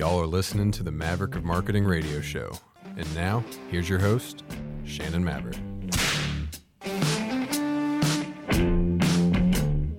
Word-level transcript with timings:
Y'all 0.00 0.18
are 0.18 0.26
listening 0.26 0.70
to 0.70 0.82
the 0.82 0.90
Maverick 0.90 1.34
of 1.34 1.44
Marketing 1.44 1.84
radio 1.84 2.22
show. 2.22 2.50
And 2.96 3.14
now, 3.14 3.44
here's 3.70 3.86
your 3.86 3.98
host, 3.98 4.44
Shannon 4.86 5.22
Maverick. 5.22 5.58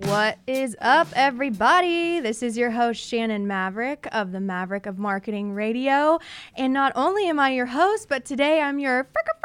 What 0.08 0.40
is 0.48 0.76
up, 0.82 1.08
everybody? 1.16 2.20
This 2.20 2.42
is 2.42 2.58
your 2.58 2.72
host, 2.72 3.00
Shannon 3.00 3.46
Maverick 3.46 4.08
of 4.12 4.32
the 4.32 4.40
Maverick 4.40 4.88
of 4.88 4.98
Marketing 4.98 5.54
Radio. 5.54 6.18
And 6.56 6.74
not 6.74 6.94
only 6.96 7.28
am 7.28 7.40
I 7.40 7.52
your 7.52 7.68
host, 7.68 8.10
but 8.10 8.26
today 8.26 8.60
I'm 8.60 8.80
your 8.80 9.04
what? 9.04 9.41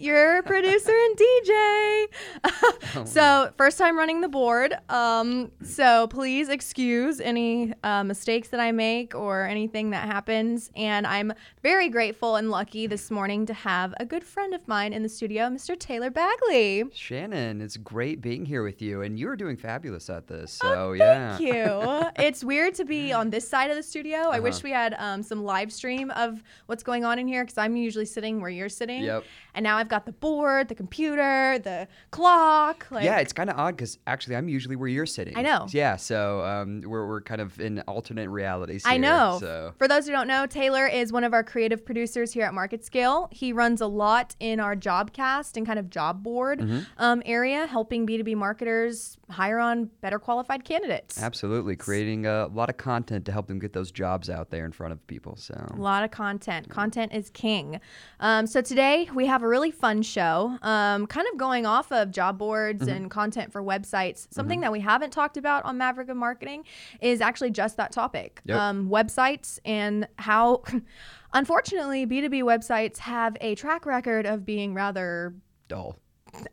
Your 0.00 0.42
producer 0.44 0.92
and 0.92 1.16
DJ. 1.18 2.06
so, 3.06 3.52
first 3.58 3.76
time 3.76 3.98
running 3.98 4.22
the 4.22 4.28
board. 4.28 4.74
Um, 4.88 5.52
so, 5.62 6.06
please 6.06 6.48
excuse 6.48 7.20
any 7.20 7.74
uh, 7.84 8.02
mistakes 8.04 8.48
that 8.48 8.60
I 8.60 8.72
make 8.72 9.14
or 9.14 9.46
anything 9.46 9.90
that 9.90 10.06
happens. 10.06 10.70
And 10.74 11.06
I'm 11.06 11.34
very 11.62 11.90
grateful 11.90 12.36
and 12.36 12.50
lucky 12.50 12.86
this 12.86 13.10
morning 13.10 13.44
to 13.44 13.52
have 13.52 13.92
a 14.00 14.06
good 14.06 14.24
friend 14.24 14.54
of 14.54 14.66
mine 14.66 14.94
in 14.94 15.02
the 15.02 15.08
studio, 15.08 15.50
Mr. 15.50 15.78
Taylor 15.78 16.08
Bagley. 16.08 16.84
Shannon, 16.94 17.60
it's 17.60 17.76
great 17.76 18.22
being 18.22 18.46
here 18.46 18.62
with 18.62 18.80
you, 18.80 19.02
and 19.02 19.18
you're 19.18 19.36
doing 19.36 19.58
fabulous 19.58 20.08
at 20.08 20.26
this. 20.26 20.52
So 20.52 20.66
oh, 20.66 20.92
yeah, 20.92 21.36
thank 21.36 21.54
you. 21.54 22.08
it's 22.24 22.42
weird 22.42 22.74
to 22.76 22.86
be 22.86 23.12
on 23.12 23.28
this 23.28 23.46
side 23.46 23.70
of 23.70 23.76
the 23.76 23.82
studio. 23.82 24.20
Uh-huh. 24.20 24.30
I 24.30 24.40
wish 24.40 24.62
we 24.62 24.70
had 24.70 24.94
um, 24.98 25.22
some 25.22 25.44
live 25.44 25.70
stream 25.70 26.10
of 26.12 26.42
what's 26.64 26.82
going 26.82 27.04
on 27.04 27.18
in 27.18 27.28
here 27.28 27.44
because 27.44 27.58
I'm 27.58 27.76
usually 27.76 28.06
sitting 28.06 28.40
where 28.40 28.50
you're 28.50 28.70
sitting. 28.70 29.02
Yep. 29.02 29.24
And 29.54 29.62
now 29.62 29.76
I've 29.76 29.89
got 29.90 30.06
the 30.06 30.12
board, 30.12 30.68
the 30.68 30.74
computer, 30.74 31.58
the 31.58 31.86
clock. 32.10 32.86
Like, 32.90 33.04
yeah, 33.04 33.18
it's 33.18 33.32
kind 33.32 33.50
of 33.50 33.58
odd 33.58 33.76
because 33.76 33.98
actually 34.06 34.36
I'm 34.36 34.48
usually 34.48 34.76
where 34.76 34.88
you're 34.88 35.06
sitting. 35.06 35.36
I 35.36 35.42
know. 35.42 35.66
Yeah, 35.70 35.96
so 35.96 36.42
um, 36.44 36.82
we're, 36.86 37.06
we're 37.06 37.20
kind 37.20 37.40
of 37.40 37.60
in 37.60 37.80
alternate 37.80 38.30
realities. 38.30 38.84
Here, 38.84 38.94
I 38.94 38.96
know. 38.96 39.38
So. 39.40 39.74
For 39.76 39.88
those 39.88 40.06
who 40.06 40.12
don't 40.12 40.28
know, 40.28 40.46
Taylor 40.46 40.86
is 40.86 41.12
one 41.12 41.24
of 41.24 41.34
our 41.34 41.44
creative 41.44 41.84
producers 41.84 42.32
here 42.32 42.44
at 42.44 42.54
Market 42.54 42.84
Scale. 42.84 43.28
He 43.30 43.52
runs 43.52 43.80
a 43.80 43.86
lot 43.86 44.34
in 44.40 44.60
our 44.60 44.74
job 44.74 45.12
cast 45.12 45.56
and 45.56 45.66
kind 45.66 45.78
of 45.78 45.90
job 45.90 46.22
board 46.22 46.60
mm-hmm. 46.60 46.80
um, 46.96 47.22
area, 47.26 47.66
helping 47.66 48.06
B2B 48.06 48.36
marketers 48.36 49.18
hire 49.30 49.58
on 49.58 49.90
better 50.00 50.18
qualified 50.18 50.64
candidates. 50.64 51.22
Absolutely, 51.22 51.76
creating 51.76 52.26
a 52.26 52.46
lot 52.48 52.68
of 52.68 52.76
content 52.76 53.24
to 53.26 53.32
help 53.32 53.46
them 53.46 53.58
get 53.58 53.72
those 53.72 53.90
jobs 53.90 54.28
out 54.28 54.50
there 54.50 54.64
in 54.64 54.72
front 54.72 54.92
of 54.92 55.06
people. 55.06 55.36
So 55.36 55.54
a 55.70 55.76
lot 55.76 56.04
of 56.04 56.10
content. 56.10 56.68
Content 56.68 57.12
is 57.14 57.30
king. 57.30 57.80
Um, 58.20 58.46
so 58.46 58.60
today 58.60 59.08
we 59.14 59.26
have 59.26 59.42
a 59.42 59.48
really 59.48 59.70
fun 59.70 60.02
show, 60.02 60.56
um, 60.62 61.06
kind 61.06 61.26
of 61.32 61.38
going 61.38 61.66
off 61.66 61.92
of 61.92 62.10
job 62.10 62.38
boards 62.38 62.82
mm-hmm. 62.82 62.96
and 62.96 63.10
content 63.10 63.52
for 63.52 63.62
websites. 63.62 64.26
Something 64.30 64.58
mm-hmm. 64.58 64.62
that 64.62 64.72
we 64.72 64.80
haven't 64.80 65.10
talked 65.10 65.36
about 65.36 65.64
on 65.64 65.78
Maverick 65.78 66.08
of 66.08 66.16
Marketing 66.16 66.64
is 67.00 67.20
actually 67.20 67.50
just 67.50 67.76
that 67.76 67.92
topic: 67.92 68.40
yep. 68.44 68.58
um, 68.58 68.88
websites 68.88 69.58
and 69.64 70.06
how. 70.16 70.62
Unfortunately, 71.32 72.08
B2B 72.08 72.42
websites 72.42 72.98
have 72.98 73.36
a 73.40 73.54
track 73.54 73.86
record 73.86 74.26
of 74.26 74.44
being 74.44 74.74
rather 74.74 75.32
dull 75.68 75.96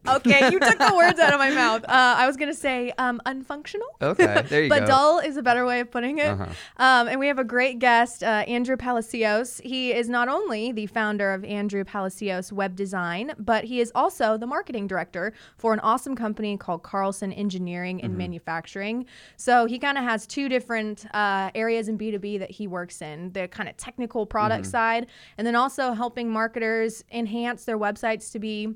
okay, 0.08 0.50
you 0.52 0.60
took 0.60 0.78
the 0.78 0.94
words 0.96 1.20
out 1.20 1.34
of 1.34 1.40
my 1.40 1.52
mouth. 1.52 1.86
Uh, 1.98 2.16
I 2.18 2.28
was 2.28 2.38
gonna 2.38 2.54
say 2.54 2.92
um, 2.98 3.22
unfunctional. 3.26 3.88
Okay, 4.02 4.44
there 4.50 4.64
you 4.64 4.70
but 4.70 4.80
go. 4.80 4.86
But 4.86 4.88
dull 4.88 5.20
is 5.20 5.38
a 5.38 5.42
better 5.42 5.66
way 5.66 5.80
of 5.80 5.90
putting 5.90 6.20
it. 6.20 6.28
Uh-huh. 6.28 6.46
Um, 6.78 7.08
and 7.08 7.20
we 7.20 7.28
have 7.28 7.40
a 7.40 7.44
great 7.44 7.80
guest, 7.80 8.24
uh, 8.24 8.44
Andrew 8.48 8.78
Palacios. 8.78 9.62
He 9.64 9.94
is 9.94 10.10
not 10.10 10.28
only 10.28 10.72
the 10.72 10.86
founder 10.88 11.34
of 11.34 11.44
Andrew 11.46 11.84
Palacios 11.84 12.52
Web 12.52 12.76
Design, 12.76 13.34
but 13.40 13.64
he 13.64 13.80
is 13.80 13.92
also 13.96 14.38
the 14.38 14.48
marketing 14.48 14.86
director 14.88 15.34
for 15.58 15.74
an 15.74 15.80
awesome 15.80 16.16
company 16.16 16.58
called 16.58 16.84
Carlson 16.84 17.32
Engineering 17.34 18.02
and 18.02 18.12
mm-hmm. 18.12 18.20
Manufacturing. 18.20 19.06
So 19.38 19.66
he 19.66 19.80
kind 19.80 19.98
of 19.98 20.04
has 20.04 20.28
two 20.28 20.50
different 20.50 21.06
uh, 21.14 21.52
areas 21.56 21.88
in 21.88 21.98
B 21.98 22.12
two 22.12 22.20
B 22.20 22.38
that 22.38 22.52
he 22.52 22.68
works 22.68 23.02
in: 23.02 23.32
the 23.32 23.48
kind 23.48 23.70
of 23.70 23.78
technical 23.78 24.26
product 24.26 24.64
mm-hmm. 24.64 24.72
side, 24.72 25.08
and 25.38 25.48
then 25.48 25.56
also 25.56 25.94
helping 25.94 26.30
marketers 26.30 27.04
enhance 27.12 27.66
their 27.66 27.78
websites 27.78 28.32
to 28.32 28.40
be 28.40 28.76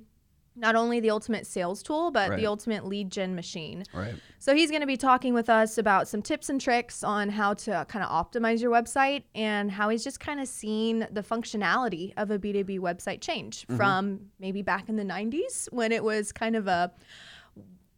not 0.56 0.76
only 0.76 1.00
the 1.00 1.10
ultimate 1.10 1.48
sales 1.48 1.82
tool, 1.82 2.12
but 2.12 2.30
right. 2.30 2.40
the 2.40 2.46
ultimate 2.46 2.86
lead 2.86 3.10
gen 3.10 3.36
machine. 3.36 3.84
Right. 3.94 4.14
So 4.40 4.54
he's 4.54 4.70
going 4.70 4.82
to 4.82 4.88
be 4.88 4.98
talking 4.98 5.34
with 5.34 5.50
us 5.50 5.78
about 5.78 6.08
some 6.08 6.22
tips 6.22 6.50
and 6.50 6.60
tricks 6.60 7.04
on 7.04 7.30
how 7.30 7.54
to 7.54 7.86
kind 7.88 8.04
of 8.04 8.12
optimize 8.12 8.62
your 8.62 8.72
website 8.72 9.24
and 9.34 9.72
how 9.72 9.90
he's 9.90 10.04
just 10.04 10.20
kind 10.20 10.40
of 10.40 10.48
seen 10.48 11.08
the 11.12 11.22
functionality 11.22 12.14
of 12.18 12.32
a 12.32 12.40
B2B 12.40 12.80
website 12.80 13.22
change 13.22 13.62
mm-hmm. 13.64 13.78
from 13.78 14.20
maybe 14.40 14.62
back 14.62 14.90
in 14.90 14.98
the 14.98 15.06
90s 15.06 15.72
when 15.72 15.92
it 15.92 16.04
was 16.04 16.32
kind 16.32 16.56
of 16.56 16.68
a 16.68 16.92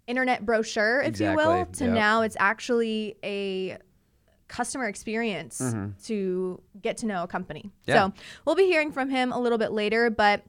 internet 0.06 0.46
brochure, 0.46 1.02
if 1.02 1.09
exactly. 1.09 1.44
you 1.44 1.50
will, 1.50 1.66
to 1.66 1.86
yep. 1.86 1.94
now 1.94 2.22
it's 2.22 2.38
actually 2.40 3.16
a 3.24 3.78
customer 4.47 4.88
experience 4.88 5.59
mm-hmm. 5.59 5.90
to 6.03 6.62
get 6.81 6.97
to 6.97 7.08
know 7.08 7.24
a 7.24 7.28
company. 7.28 7.72
Yeah. 7.86 7.96
So 7.96 8.13
we'll 8.46 8.56
be 8.56 8.66
hearing 8.66 8.92
from 8.92 9.09
him 9.09 9.31
a 9.31 9.40
little 9.40 9.58
bit 9.58 9.72
later, 9.72 10.09
but 10.12 10.44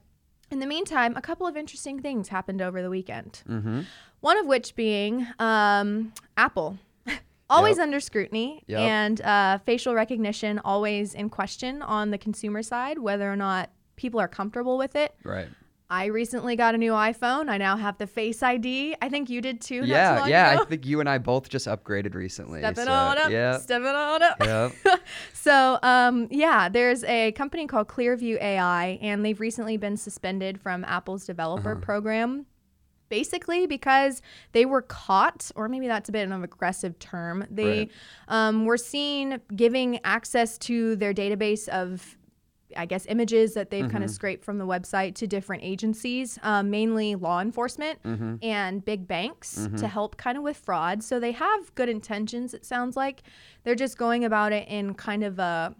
in 0.51 0.59
the 0.59 0.65
meantime, 0.65 1.15
a 1.15 1.21
couple 1.21 1.47
of 1.47 1.57
interesting 1.57 2.01
things 2.01 2.29
happened 2.29 2.61
over 2.61 2.81
the 2.81 2.89
weekend. 2.89 3.43
Mm-hmm. 3.47 3.81
One 4.21 4.37
of 4.37 4.45
which 4.45 4.75
being 4.75 5.27
um, 5.39 6.13
Apple. 6.37 6.77
always 7.49 7.77
yep. 7.77 7.83
under 7.83 7.99
scrutiny 7.99 8.63
yep. 8.65 8.79
and 8.79 9.21
uh, 9.21 9.59
facial 9.59 9.93
recognition 9.93 10.59
always 10.65 11.13
in 11.13 11.29
question 11.29 11.81
on 11.81 12.11
the 12.11 12.17
consumer 12.17 12.63
side, 12.63 12.97
whether 12.97 13.31
or 13.31 13.35
not 13.35 13.69
people 13.95 14.19
are 14.19 14.27
comfortable 14.27 14.77
with 14.77 14.95
it. 14.95 15.13
Right. 15.23 15.47
I 15.89 16.05
recently 16.05 16.55
got 16.55 16.73
a 16.73 16.77
new 16.79 16.93
iPhone. 16.93 17.47
I 17.47 17.57
now 17.57 17.77
have 17.77 17.97
the 17.99 18.07
Face 18.07 18.41
ID. 18.41 18.95
I 19.01 19.09
think 19.09 19.29
you 19.29 19.39
did 19.39 19.61
too. 19.61 19.83
Yeah, 19.85 20.25
yeah. 20.25 20.53
Ago. 20.53 20.61
I 20.63 20.65
think 20.65 20.85
you 20.85 20.99
and 20.99 21.07
I 21.07 21.19
both 21.19 21.47
just 21.47 21.67
upgraded 21.67 22.15
recently. 22.15 22.61
Stepping 22.61 22.85
so, 22.85 22.91
on 22.91 23.17
up. 23.19 23.29
Yeah. 23.29 23.59
Stepping 23.59 23.87
on 23.87 24.23
up. 24.23 24.37
Yep. 24.43 24.73
so, 25.33 25.77
um, 25.83 26.27
yeah, 26.31 26.69
there's 26.69 27.03
a 27.03 27.33
company 27.33 27.67
called 27.67 27.87
Clearview 27.87 28.41
AI, 28.41 28.97
and 29.01 29.23
they've 29.23 29.39
recently 29.39 29.77
been 29.77 29.95
suspended 29.95 30.59
from 30.59 30.83
Apple's 30.85 31.25
developer 31.25 31.73
uh-huh. 31.73 31.81
program. 31.81 32.47
Basically, 33.07 33.67
because 33.67 34.23
they 34.53 34.65
were 34.65 34.81
caught, 34.81 35.51
or 35.55 35.69
maybe 35.69 35.85
that's 35.85 36.09
a 36.09 36.11
bit 36.11 36.25
of 36.25 36.31
an 36.31 36.43
aggressive 36.43 36.97
term. 36.97 37.45
They 37.51 37.77
right. 37.77 37.91
um, 38.27 38.65
were 38.65 38.77
seen 38.77 39.39
giving 39.55 39.99
access 40.03 40.57
to 40.59 40.95
their 40.95 41.13
database 41.13 41.67
of 41.69 42.17
I 42.75 42.85
guess, 42.85 43.05
images 43.07 43.53
that 43.53 43.69
they've 43.69 43.83
mm-hmm. 43.83 43.91
kind 43.91 44.03
of 44.03 44.09
scraped 44.09 44.43
from 44.43 44.57
the 44.57 44.65
website 44.65 45.15
to 45.15 45.27
different 45.27 45.63
agencies, 45.63 46.39
um, 46.43 46.69
mainly 46.69 47.15
law 47.15 47.41
enforcement 47.41 48.01
mm-hmm. 48.03 48.35
and 48.41 48.83
big 48.83 49.07
banks 49.07 49.59
mm-hmm. 49.59 49.75
to 49.77 49.87
help 49.87 50.17
kind 50.17 50.37
of 50.37 50.43
with 50.43 50.57
fraud. 50.57 51.03
So 51.03 51.19
they 51.19 51.31
have 51.31 51.73
good 51.75 51.89
intentions, 51.89 52.53
it 52.53 52.65
sounds 52.65 52.95
like. 52.95 53.23
They're 53.63 53.75
just 53.75 53.97
going 53.97 54.25
about 54.25 54.53
it 54.53 54.67
in 54.67 54.93
kind 54.93 55.23
of 55.23 55.39
a 55.39 55.75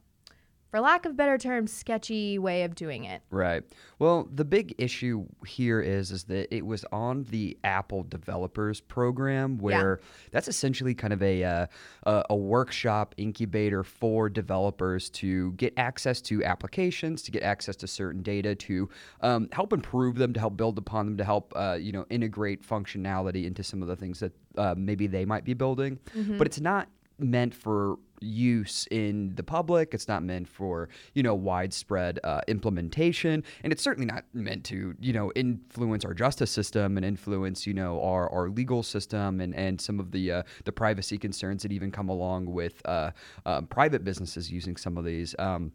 for 0.70 0.80
lack 0.80 1.06
of 1.06 1.16
better 1.16 1.38
terms, 1.38 1.72
sketchy 1.72 2.38
way 2.38 2.64
of 2.64 2.76
doing 2.76 3.06
it. 3.06 3.22
Right. 3.30 3.64
Well, 4.00 4.28
the 4.34 4.46
big 4.46 4.76
issue 4.78 5.26
here 5.46 5.80
is 5.82 6.12
is 6.12 6.26
that 6.26 6.54
it 6.54 6.66
was 6.66 6.86
on 6.92 7.24
the 7.30 7.58
Apple 7.64 8.04
Developers 8.04 8.82
Program, 8.82 9.58
where 9.58 10.00
yeah. 10.02 10.08
that's 10.32 10.48
essentially 10.48 10.94
kind 10.94 11.14
of 11.14 11.22
a, 11.22 11.44
uh, 11.44 11.68
a, 12.04 12.24
a 12.32 12.36
workshop 12.36 13.16
incubator 13.18 13.84
for 13.84 14.30
developers 14.30 15.10
to 15.12 15.54
get 15.54 15.74
access 15.78 16.22
to 16.22 16.44
applications, 16.44 17.22
to 17.24 17.32
get 17.32 17.44
access 17.44 17.76
to 17.78 17.88
certain 17.88 18.22
data, 18.22 18.56
to 18.56 18.90
um, 19.22 19.48
help 19.52 19.72
improve 19.74 20.16
them, 20.16 20.34
to 20.34 20.40
help 20.40 20.58
build 20.58 20.78
upon 20.78 21.06
them, 21.06 21.18
to 21.18 21.24
help 21.24 21.54
uh, 21.56 21.78
you 21.80 21.92
know 21.92 22.06
integrate 22.10 22.68
functionality 22.68 23.46
into 23.46 23.64
some 23.64 23.82
of 23.82 23.88
the 23.88 23.96
things 23.96 24.20
that 24.20 24.34
uh, 24.58 24.76
maybe 24.78 25.08
they 25.08 25.26
might 25.26 25.46
be 25.46 25.54
building. 25.54 26.00
Mm-hmm. 26.16 26.38
But 26.38 26.48
it's 26.48 26.60
not 26.60 26.90
meant 27.20 27.54
for 27.54 27.98
use 28.22 28.88
in 28.92 29.34
the 29.36 29.44
public. 29.44 29.94
It's 29.94 30.08
not 30.08 30.24
meant 30.24 30.48
for 30.48 30.90
you 31.14 31.24
know 31.24 31.36
widespread 31.36 32.20
uh, 32.24 32.42
implementation, 32.48 33.44
and 33.64 33.72
it's 33.72 33.84
certainly 33.84 34.08
not 34.12 34.26
meant 34.34 34.64
to 34.66 34.96
you 35.00 35.14
know 35.14 35.32
influence 35.36 36.06
our 36.06 36.14
justice 36.14 36.52
system 36.52 36.98
and 36.98 37.06
influence 37.06 37.68
you 37.68 37.74
know 37.74 38.02
our, 38.02 38.30
our 38.32 38.50
legal 38.50 38.84
system 38.84 39.42
and, 39.42 39.56
and 39.56 39.80
some 39.80 40.00
of 40.00 40.12
the 40.12 40.32
uh, 40.32 40.44
the 40.64 40.72
privacy 40.72 41.18
concerns 41.18 41.64
that 41.64 41.72
even 41.72 41.92
come 41.92 42.10
along 42.10 42.46
with 42.46 42.82
uh, 42.86 43.12
um, 43.46 43.68
private 43.68 44.04
businesses 44.04 44.52
using 44.52 44.76
some 44.76 44.98
of 44.98 45.06
these. 45.06 45.36
Um, 45.40 45.72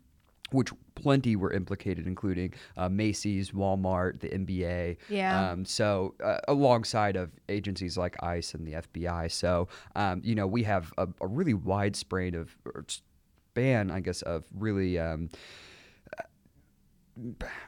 which 0.53 0.71
plenty 0.95 1.37
were 1.37 1.53
implicated, 1.53 2.07
including 2.07 2.53
uh, 2.77 2.89
Macy's, 2.89 3.51
Walmart, 3.53 4.21
the 4.21 4.29
NBA. 4.29 4.97
Yeah. 5.09 5.51
Um, 5.51 5.65
so 5.65 6.15
uh, 6.23 6.39
alongside 6.49 7.17
of 7.17 7.31
agencies 7.49 7.97
like 7.97 8.23
ICE 8.23 8.55
and 8.55 8.67
the 8.67 8.73
FBI. 8.73 9.31
So 9.31 9.69
um, 9.97 10.21
you 10.25 10.35
know 10.35 10.47
we 10.47 10.63
have 10.65 10.93
a, 10.99 11.09
a 11.21 11.27
really 11.27 11.55
wide 11.55 11.97
span 11.97 12.35
of 12.35 12.57
span, 13.51 13.91
I 13.91 14.01
guess, 14.01 14.23
of 14.23 14.45
really. 14.55 14.99
Um, 14.99 15.31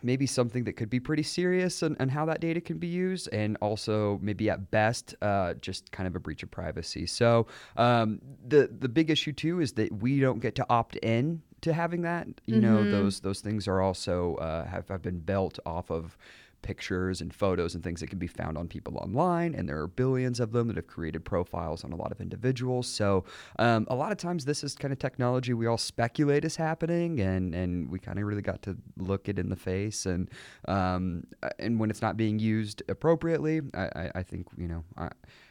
maybe 0.03 0.27
something 0.27 0.65
that 0.65 0.75
could 0.75 0.89
be 0.89 0.99
pretty 0.99 1.23
serious 1.23 1.83
and, 1.83 1.95
and, 1.99 2.11
how 2.11 2.25
that 2.25 2.41
data 2.41 2.59
can 2.59 2.79
be 2.79 2.87
used, 2.87 3.29
and 3.33 3.59
also 3.61 4.19
maybe 4.23 4.49
at 4.49 4.71
best 4.71 5.15
uh, 5.21 5.53
just 5.55 5.93
kind 5.93 6.07
of 6.07 6.17
a 6.17 6.21
breach 6.21 6.43
of 6.43 6.51
privacy. 6.51 7.05
So 7.05 7.47
um, 7.77 8.21
the 8.47 8.71
the 8.79 8.89
big 8.89 9.11
issue 9.11 9.33
too 9.33 9.61
is 9.61 9.73
that 9.73 9.93
we 9.93 10.21
don't 10.21 10.41
get 10.41 10.55
to 10.55 10.67
opt 10.71 10.97
in 10.97 11.43
to 11.63 11.73
having 11.73 12.03
that. 12.03 12.29
You 12.47 12.57
mm-hmm. 12.57 12.63
know, 12.63 12.91
those 12.91 13.21
those 13.21 13.41
things 13.41 13.67
are 13.67 13.81
also 13.81 14.37
uh, 14.37 14.67
have, 14.67 14.89
have 14.89 15.03
been 15.03 15.21
built 15.21 15.59
off 15.65 15.91
of 15.91 16.17
pictures 16.63 17.21
and 17.21 17.35
photos 17.35 17.75
and 17.75 17.83
things 17.83 18.01
that 18.01 18.07
can 18.07 18.21
be 18.21 18.29
found 18.29 18.57
on 18.57 18.69
people 18.69 18.97
online, 18.99 19.55
and 19.55 19.69
there 19.69 19.81
are 19.81 19.89
billions 19.89 20.39
of 20.41 20.53
them 20.53 20.69
that 20.69 20.77
have 20.77 20.87
created 20.87 21.25
profiles 21.25 21.85
on 21.85 21.93
a 21.93 21.97
lot 21.97 22.13
of 22.13 22.21
individuals. 22.21 22.87
So 22.87 23.25
um, 23.59 23.87
a 23.91 23.97
lot 23.97 24.13
of 24.13 24.19
times, 24.19 24.45
this 24.45 24.63
is 24.63 24.75
kind 24.75 24.93
of 24.93 24.99
technology 24.99 25.53
we 25.55 25.67
all 25.67 25.79
speculate 25.79 26.45
is 26.45 26.57
happening, 26.57 27.21
and 27.21 27.55
and 27.55 27.91
we 27.91 27.99
kind 27.99 28.19
of 28.19 28.25
really 28.25 28.43
got 28.43 28.63
to 28.63 28.77
look 28.97 29.29
it 29.29 29.39
in 29.39 29.49
the 29.49 29.57
face, 29.57 30.07
and 30.07 30.31
um, 30.69 31.25
and 31.59 31.79
when 31.79 31.91
it's 31.91 32.03
not 32.03 32.17
being 32.17 32.39
used 32.39 32.83
appropriately, 32.89 33.61
I, 33.75 33.83
I, 33.83 34.11
I 34.17 34.23
think 34.23 34.47
you 34.57 34.69
know. 34.69 34.85
I, 34.97 35.11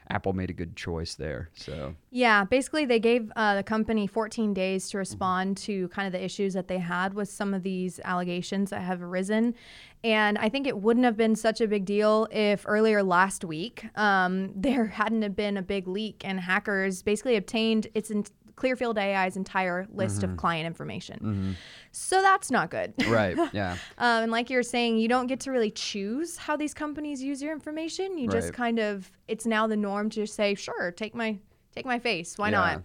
Apple 0.10 0.34
made 0.34 0.50
a 0.50 0.54
good 0.54 0.76
choice 0.76 1.16
there. 1.16 1.50
So 1.54 1.96
Yeah, 2.10 2.44
basically 2.44 2.86
they 2.86 3.00
gave 3.00 3.32
uh, 3.36 3.56
the 3.56 3.64
company 3.64 4.08
14 4.08 4.54
days 4.54 4.86
Mm-hmm. 4.86 4.92
to 4.92 4.98
respond 4.98 5.58
to 5.58 5.88
kind 5.90 6.06
of 6.06 6.12
the 6.12 6.24
issues 6.24 6.54
that 6.54 6.68
they 6.68 6.80
had 6.80 7.14
with 7.14 7.30
some 7.30 7.54
of 7.54 7.64
these 7.64 8.00
allegations 8.04 8.70
that 8.72 8.82
have 8.82 9.02
arisen. 9.02 9.56
And 10.04 10.38
I 10.40 10.50
think 10.50 10.66
it 10.66 10.78
wouldn't 10.80 11.06
have 11.06 11.16
been 11.16 11.36
such 11.36 11.62
a 11.62 11.68
big 11.68 11.86
deal 11.86 12.28
if 12.32 12.66
earlier 12.68 13.04
last 13.04 13.46
week 13.46 13.86
um, 13.96 14.52
there 14.56 14.88
hadn't 14.88 15.36
been 15.36 15.58
a 15.58 15.62
big 15.62 15.88
leak 15.88 16.24
and 16.26 16.40
hackers 16.40 17.04
basically 17.04 17.36
obtained 17.36 17.88
its 17.94 18.12
Clearview 18.56 18.98
AI's 18.98 19.38
entire 19.38 19.88
list 19.94 20.22
Mm-hmm. 20.22 20.32
of 20.32 20.38
client 20.38 20.68
information. 20.68 21.58
So 21.92 22.22
that's 22.22 22.50
not 22.52 22.70
good. 22.70 22.94
right, 23.08 23.38
yeah, 23.54 23.74
Um, 23.98 24.24
and 24.24 24.32
like 24.32 24.50
you're 24.50 24.64
saying, 24.64 24.98
you 24.98 25.08
don't 25.08 25.28
get 25.28 25.40
to 25.42 25.52
really 25.52 25.72
choose 25.72 26.38
how 26.38 26.56
these 26.58 26.74
companies 26.74 27.22
use 27.22 27.42
your 27.42 27.52
information. 27.54 28.18
You 28.18 28.28
just 28.30 28.54
kind 28.54 28.80
of 28.80 29.12
it's 29.28 29.46
now 29.46 29.68
the 29.68 29.78
norm 29.78 30.10
to 30.12 30.16
just 30.22 30.36
say, 30.36 30.56
sure, 30.56 30.92
take 30.92 31.14
my 31.16 31.38
take 31.76 31.86
my 31.86 32.00
face. 32.00 32.38
Why 32.38 32.50
Yeah. 32.50 32.58
not? 32.58 32.84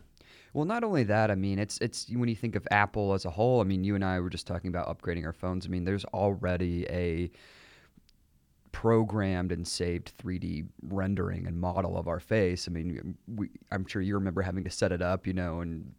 Well, 0.55 0.65
not 0.65 0.85
only 0.85 1.03
that, 1.05 1.31
I 1.31 1.35
mean, 1.35 1.59
it's 1.59 1.79
it's 1.83 2.09
when 2.11 2.29
you 2.31 2.37
think 2.37 2.57
of 2.57 2.67
Apple 2.71 3.13
as 3.13 3.25
a 3.27 3.31
whole. 3.31 3.61
I 3.61 3.65
mean, 3.65 3.85
you 3.85 3.95
and 3.95 4.03
I 4.05 4.21
were 4.21 4.31
just 4.31 4.47
talking 4.47 4.69
about 4.69 4.87
upgrading 4.89 5.27
our 5.27 5.35
phones. 5.35 5.67
I 5.67 5.69
mean, 5.69 5.85
there's 5.85 6.05
already 6.07 6.87
a 6.89 7.31
programmed 8.76 9.52
and 9.52 9.67
saved 9.67 10.12
3D 10.19 10.67
rendering 10.82 11.46
and 11.46 11.58
model 11.58 11.96
of 11.96 12.08
our 12.08 12.20
face. 12.20 12.69
I 12.69 12.73
mean, 12.73 13.17
we, 13.26 13.49
I'm 13.73 13.87
sure 13.87 14.02
you 14.02 14.12
remember 14.17 14.43
having 14.43 14.64
to 14.64 14.70
set 14.70 14.93
it 14.93 15.00
up, 15.00 15.26
you 15.26 15.32
know, 15.32 15.62
and 15.62 15.94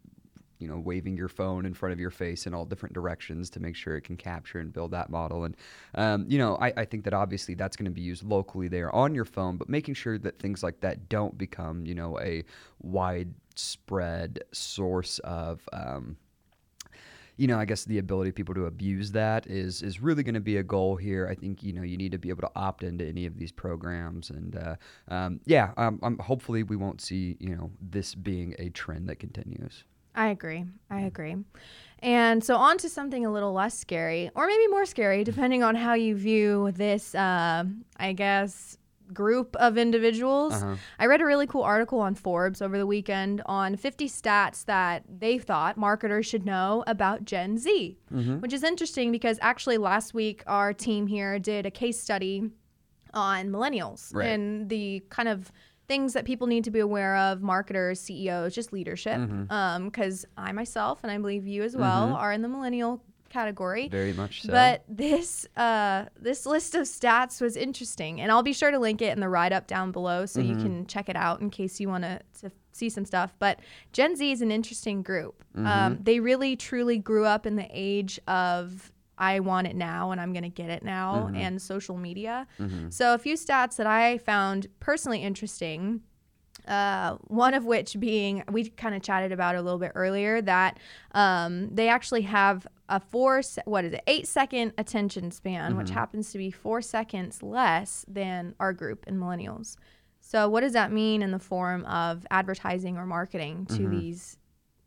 you 0.60 0.68
know, 0.68 0.78
waving 0.78 1.16
your 1.16 1.26
phone 1.26 1.66
in 1.66 1.74
front 1.74 1.92
of 1.92 1.98
your 1.98 2.12
face 2.12 2.46
in 2.46 2.54
all 2.54 2.64
different 2.64 2.94
directions 2.94 3.50
to 3.50 3.58
make 3.58 3.74
sure 3.74 3.96
it 3.96 4.02
can 4.02 4.16
capture 4.16 4.60
and 4.60 4.72
build 4.72 4.92
that 4.92 5.10
model. 5.10 5.42
And, 5.42 5.56
um, 5.96 6.24
you 6.28 6.38
know, 6.38 6.56
I, 6.60 6.72
I 6.76 6.84
think 6.84 7.02
that 7.02 7.14
obviously 7.14 7.54
that's 7.54 7.76
going 7.76 7.86
to 7.86 7.90
be 7.90 8.00
used 8.00 8.22
locally 8.22 8.68
there 8.68 8.94
on 8.94 9.12
your 9.12 9.24
phone, 9.24 9.56
but 9.56 9.68
making 9.68 9.94
sure 9.94 10.16
that 10.16 10.38
things 10.38 10.62
like 10.62 10.80
that 10.80 11.08
don't 11.08 11.36
become, 11.36 11.84
you 11.84 11.96
know, 11.96 12.16
a 12.20 12.44
widespread 12.80 14.38
source 14.52 15.18
of, 15.24 15.68
um, 15.72 16.16
you 17.38 17.46
know, 17.46 17.58
I 17.58 17.64
guess 17.64 17.84
the 17.84 17.98
ability 17.98 18.30
of 18.30 18.34
people 18.34 18.54
to 18.56 18.66
abuse 18.66 19.12
that 19.12 19.46
is 19.46 19.80
is 19.80 20.00
really 20.00 20.22
going 20.24 20.34
to 20.34 20.40
be 20.40 20.56
a 20.56 20.62
goal 20.62 20.96
here. 20.96 21.28
I 21.28 21.36
think 21.36 21.62
you 21.62 21.72
know 21.72 21.82
you 21.82 21.96
need 21.96 22.12
to 22.12 22.18
be 22.18 22.28
able 22.28 22.42
to 22.42 22.50
opt 22.56 22.82
into 22.82 23.06
any 23.06 23.26
of 23.26 23.38
these 23.38 23.52
programs, 23.52 24.30
and 24.30 24.56
uh, 24.56 24.76
um, 25.06 25.40
yeah, 25.46 25.70
um, 25.76 26.00
um, 26.02 26.18
hopefully 26.18 26.64
we 26.64 26.76
won't 26.76 27.00
see 27.00 27.36
you 27.38 27.54
know 27.54 27.70
this 27.80 28.14
being 28.14 28.54
a 28.58 28.70
trend 28.70 29.08
that 29.08 29.20
continues. 29.20 29.84
I 30.16 30.28
agree. 30.28 30.64
I 30.90 31.02
agree. 31.02 31.36
And 32.00 32.42
so 32.42 32.56
on 32.56 32.76
to 32.78 32.88
something 32.88 33.24
a 33.24 33.30
little 33.30 33.52
less 33.52 33.78
scary, 33.78 34.30
or 34.34 34.48
maybe 34.48 34.66
more 34.66 34.84
scary, 34.84 35.22
depending 35.22 35.62
on 35.62 35.76
how 35.76 35.94
you 35.94 36.16
view 36.16 36.72
this. 36.72 37.14
Uh, 37.14 37.64
I 37.98 38.12
guess 38.14 38.78
group 39.12 39.56
of 39.56 39.76
individuals. 39.78 40.54
Uh-huh. 40.54 40.76
I 40.98 41.06
read 41.06 41.20
a 41.20 41.24
really 41.26 41.46
cool 41.46 41.62
article 41.62 42.00
on 42.00 42.14
Forbes 42.14 42.60
over 42.62 42.76
the 42.78 42.86
weekend 42.86 43.42
on 43.46 43.76
50 43.76 44.08
stats 44.08 44.64
that 44.66 45.04
they 45.08 45.38
thought 45.38 45.76
marketers 45.76 46.26
should 46.26 46.44
know 46.44 46.84
about 46.86 47.24
Gen 47.24 47.58
Z, 47.58 47.98
Mm-hmm. 48.12 48.40
which 48.40 48.52
is 48.52 48.62
interesting 48.62 49.12
because 49.12 49.38
actually 49.42 49.78
last 49.78 50.14
week 50.14 50.42
our 50.46 50.72
team 50.72 51.06
here 51.06 51.38
did 51.38 51.66
a 51.66 51.70
case 51.70 52.00
study 52.00 52.50
on 53.14 53.48
millennials 53.48 54.14
Right. 54.14 54.28
and 54.28 54.68
the 54.68 55.02
kind 55.08 55.28
of 55.28 55.50
things 55.88 56.12
that 56.12 56.26
people 56.26 56.46
need 56.46 56.64
to 56.64 56.70
be 56.70 56.80
aware 56.80 57.16
of 57.16 57.40
marketers 57.40 57.98
ceos 58.00 58.54
just 58.54 58.72
leadership 58.72 59.16
Mm-hmm. 59.18 59.86
because 59.86 60.26
i 60.36 60.52
myself 60.52 61.00
and 61.02 61.10
i 61.10 61.16
believe 61.16 61.46
you 61.46 61.62
as 61.62 61.74
well 61.76 62.14
are 62.14 62.30
in 62.32 62.42
the 62.42 62.48
millennial 62.48 63.02
category 63.28 63.88
Very 63.88 64.12
much 64.12 64.42
so. 64.42 64.50
but 64.52 64.84
this 64.88 65.46
uh, 65.56 66.06
this 66.18 66.46
list 66.46 66.74
of 66.74 66.82
stats 66.82 67.40
was 67.40 67.56
interesting, 67.56 68.20
and 68.20 68.30
I'll 68.32 68.42
be 68.42 68.52
sure 68.52 68.70
to 68.70 68.78
link 68.78 69.02
it 69.02 69.12
in 69.12 69.20
the 69.20 69.28
write 69.28 69.52
up 69.52 69.66
down 69.66 69.92
below 69.92 70.26
so 70.26 70.40
Mm-hmm. 70.40 70.50
you 70.50 70.56
can 70.62 70.86
check 70.86 71.08
it 71.08 71.16
out 71.16 71.40
in 71.40 71.50
case 71.50 71.80
you 71.80 71.88
want 71.88 72.04
to 72.04 72.20
see 72.72 72.88
some 72.88 73.04
stuff. 73.04 73.34
But 73.38 73.58
Gen 73.92 74.14
Z 74.16 74.30
is 74.30 74.40
an 74.42 74.50
interesting 74.52 75.02
group. 75.02 75.42
Mm-hmm. 75.56 75.66
Um, 75.66 75.98
they 76.02 76.20
really 76.20 76.54
truly 76.56 76.98
grew 76.98 77.24
up 77.24 77.44
in 77.46 77.56
the 77.56 77.66
age 77.70 78.20
of 78.28 78.92
I 79.20 79.40
want 79.40 79.66
it 79.66 79.74
now 79.74 80.12
and 80.12 80.20
I'm 80.20 80.32
going 80.32 80.44
to 80.44 80.48
get 80.48 80.70
it 80.70 80.84
now 80.84 81.24
Mm-hmm. 81.26 81.36
and 81.36 81.60
social 81.62 81.96
media. 81.96 82.46
So 82.90 83.14
a 83.14 83.18
few 83.18 83.34
stats 83.34 83.74
that 83.76 83.86
I 83.88 84.18
found 84.18 84.68
personally 84.78 85.22
interesting 85.24 86.02
uh, 86.68 87.16
one 87.28 87.54
of 87.54 87.64
which 87.64 87.98
being 87.98 88.44
we 88.52 88.68
kind 88.70 88.94
of 88.94 89.02
chatted 89.02 89.32
about 89.32 89.54
a 89.56 89.62
little 89.62 89.78
bit 89.78 89.92
earlier 89.94 90.40
that 90.42 90.78
um, 91.12 91.68
they 91.74 91.88
actually 91.88 92.22
have 92.22 92.66
a 92.88 93.00
four 93.00 93.42
se- 93.42 93.62
what 93.64 93.84
is 93.84 93.92
it? 93.92 94.02
Eight 94.06 94.26
second 94.28 94.72
attention 94.78 95.30
span 95.30 95.76
which 95.76 95.90
happens 95.90 96.30
to 96.32 96.38
be 96.38 96.50
four 96.50 96.80
seconds 96.82 97.42
less 97.42 98.04
than 98.08 98.54
our 98.60 98.72
group 98.72 99.04
in 99.06 99.18
millennials. 99.18 99.76
So 100.20 100.48
what 100.48 100.60
does 100.60 100.74
that 100.74 100.92
mean 100.92 101.22
in 101.22 101.30
the 101.30 101.38
form 101.38 101.84
of 101.86 102.26
advertising 102.30 102.96
or 102.98 103.06
marketing 103.06 103.66
to 103.66 103.88
these 103.88 104.36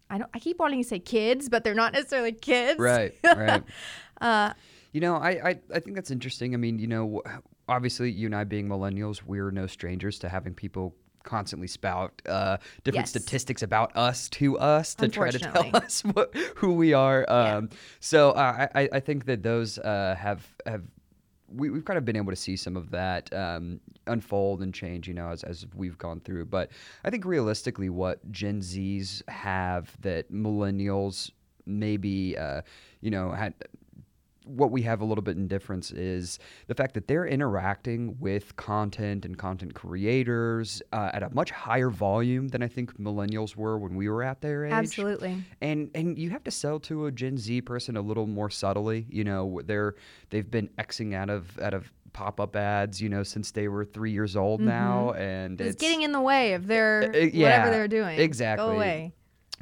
I 0.10 0.18
don't 0.20 0.30
I 0.34 0.40
keep 0.40 0.60
wanting 0.60 0.82
to 0.84 0.88
say 0.88 1.00
kids 1.00 1.50
but 1.50 1.64
they're 1.64 1.74
not 1.74 1.94
necessarily 1.94 2.32
kids. 2.34 2.80
Right, 2.80 3.14
right. 3.24 3.64
uh, 4.20 4.54
You 4.92 5.02
know, 5.02 5.16
I, 5.16 5.30
I, 5.50 5.60
I 5.74 5.80
think 5.80 5.96
that's 5.96 6.12
interesting. 6.12 6.54
I 6.54 6.58
mean, 6.58 6.78
you 6.80 6.88
know, 6.88 7.22
obviously, 7.68 8.12
you 8.12 8.26
and 8.26 8.36
I 8.36 8.44
being 8.44 8.68
millennials, 8.68 9.24
we're 9.24 9.52
no 9.52 9.68
strangers 9.68 10.20
to 10.20 10.30
having 10.30 10.54
people 10.54 10.96
constantly 11.24 11.68
spout 11.68 12.22
uh, 12.28 12.58
different 12.84 13.04
Yes. 13.08 13.10
statistics 13.12 13.62
about 13.64 13.96
us 13.96 14.30
to 14.30 14.58
us 14.58 14.96
to 14.96 15.08
try 15.08 15.30
to 15.32 15.40
tell 15.40 15.70
us 15.76 16.02
what, 16.02 16.36
who 16.56 16.74
we 16.74 16.94
are. 16.94 17.26
Yeah. 17.28 17.58
Um, 17.58 17.70
So 18.00 18.32
uh, 18.32 18.68
I, 18.74 18.82
I- 18.84 18.90
I 18.94 19.00
think 19.00 19.26
that 19.26 19.44
those 19.44 19.78
uh, 19.80 20.16
have 20.20 20.48
have 20.66 20.84
we, 21.54 21.70
we've 21.70 21.84
kind 21.84 21.98
of 21.98 22.06
been 22.06 22.16
able 22.16 22.32
to 22.32 22.36
see 22.38 22.56
some 22.56 22.78
of 22.78 22.92
that 22.92 23.32
um, 23.34 23.82
unfold 24.08 24.62
and 24.62 24.74
change, 24.74 25.06
you 25.06 25.14
know, 25.14 25.28
as, 25.30 25.44
as 25.44 25.66
we've 25.76 25.98
gone 25.98 26.22
through. 26.22 26.46
But 26.46 26.72
I 27.04 27.10
think 27.10 27.26
realistically, 27.26 27.90
what 27.90 28.18
Gen 28.32 28.62
Zs 28.62 29.22
have 29.28 29.96
that 30.02 30.32
millennials 30.32 31.30
maybe, 31.66 32.38
uh, 32.38 32.62
you 33.02 33.12
know, 33.12 33.32
had 33.32 33.54
what 34.46 34.72
we 34.72 34.82
have 34.82 35.02
a 35.02 35.06
little 35.06 35.22
bit 35.22 35.38
in 35.38 35.48
difference 35.48 35.92
is 35.92 36.40
the 36.68 36.74
fact 36.74 36.94
that 36.96 37.08
they're 37.08 37.28
interacting 37.28 38.18
with 38.20 38.56
content 38.56 39.24
and 39.26 39.38
content 39.38 39.74
creators 39.74 40.82
uh, 40.92 41.12
at 41.14 41.24
a 41.24 41.30
much 41.34 41.52
higher 41.52 41.90
volume 41.90 42.48
than 42.48 42.64
I 42.64 42.68
think 42.68 42.98
millennials 42.98 43.56
were 43.56 43.78
when 43.78 43.96
we 43.96 44.10
were 44.10 44.24
at 44.24 44.42
their 44.42 44.66
age. 44.66 44.74
absolutely 44.74 45.44
And 45.62 45.92
and 45.94 46.18
you 46.18 46.32
have 46.32 46.44
to 46.46 46.52
sell 46.52 46.80
to 46.82 47.06
a 47.06 47.12
Gen 47.12 47.38
Z 47.38 47.62
person 47.62 47.98
a 47.98 48.02
little 48.02 48.28
more 48.28 48.50
subtly. 48.50 49.06
You 49.10 49.24
know, 49.24 49.62
they're 49.66 49.96
they've 50.30 50.50
been 50.50 50.70
xing 50.80 51.14
out 51.14 51.30
of 51.30 51.60
out 51.60 51.74
of 51.74 51.92
pop 52.14 52.42
up 52.42 52.56
ads, 52.56 53.02
you 53.02 53.10
know, 53.10 53.24
since 53.24 53.52
they 53.52 53.68
were 53.68 53.86
three 53.86 54.12
years 54.12 54.36
old 54.36 54.60
now, 54.60 55.12
and 55.14 55.62
it's, 55.62 55.82
getting 55.82 56.02
in 56.02 56.12
the 56.12 56.20
way 56.20 56.54
of 56.54 56.68
their 56.68 57.12
Uh, 57.14 57.18
yeah, 57.18 57.60
whatever 57.60 57.72
they're 57.72 57.88
doing 57.88 58.20
exactly. 58.20 58.66
go 58.66 58.74
away 58.74 59.14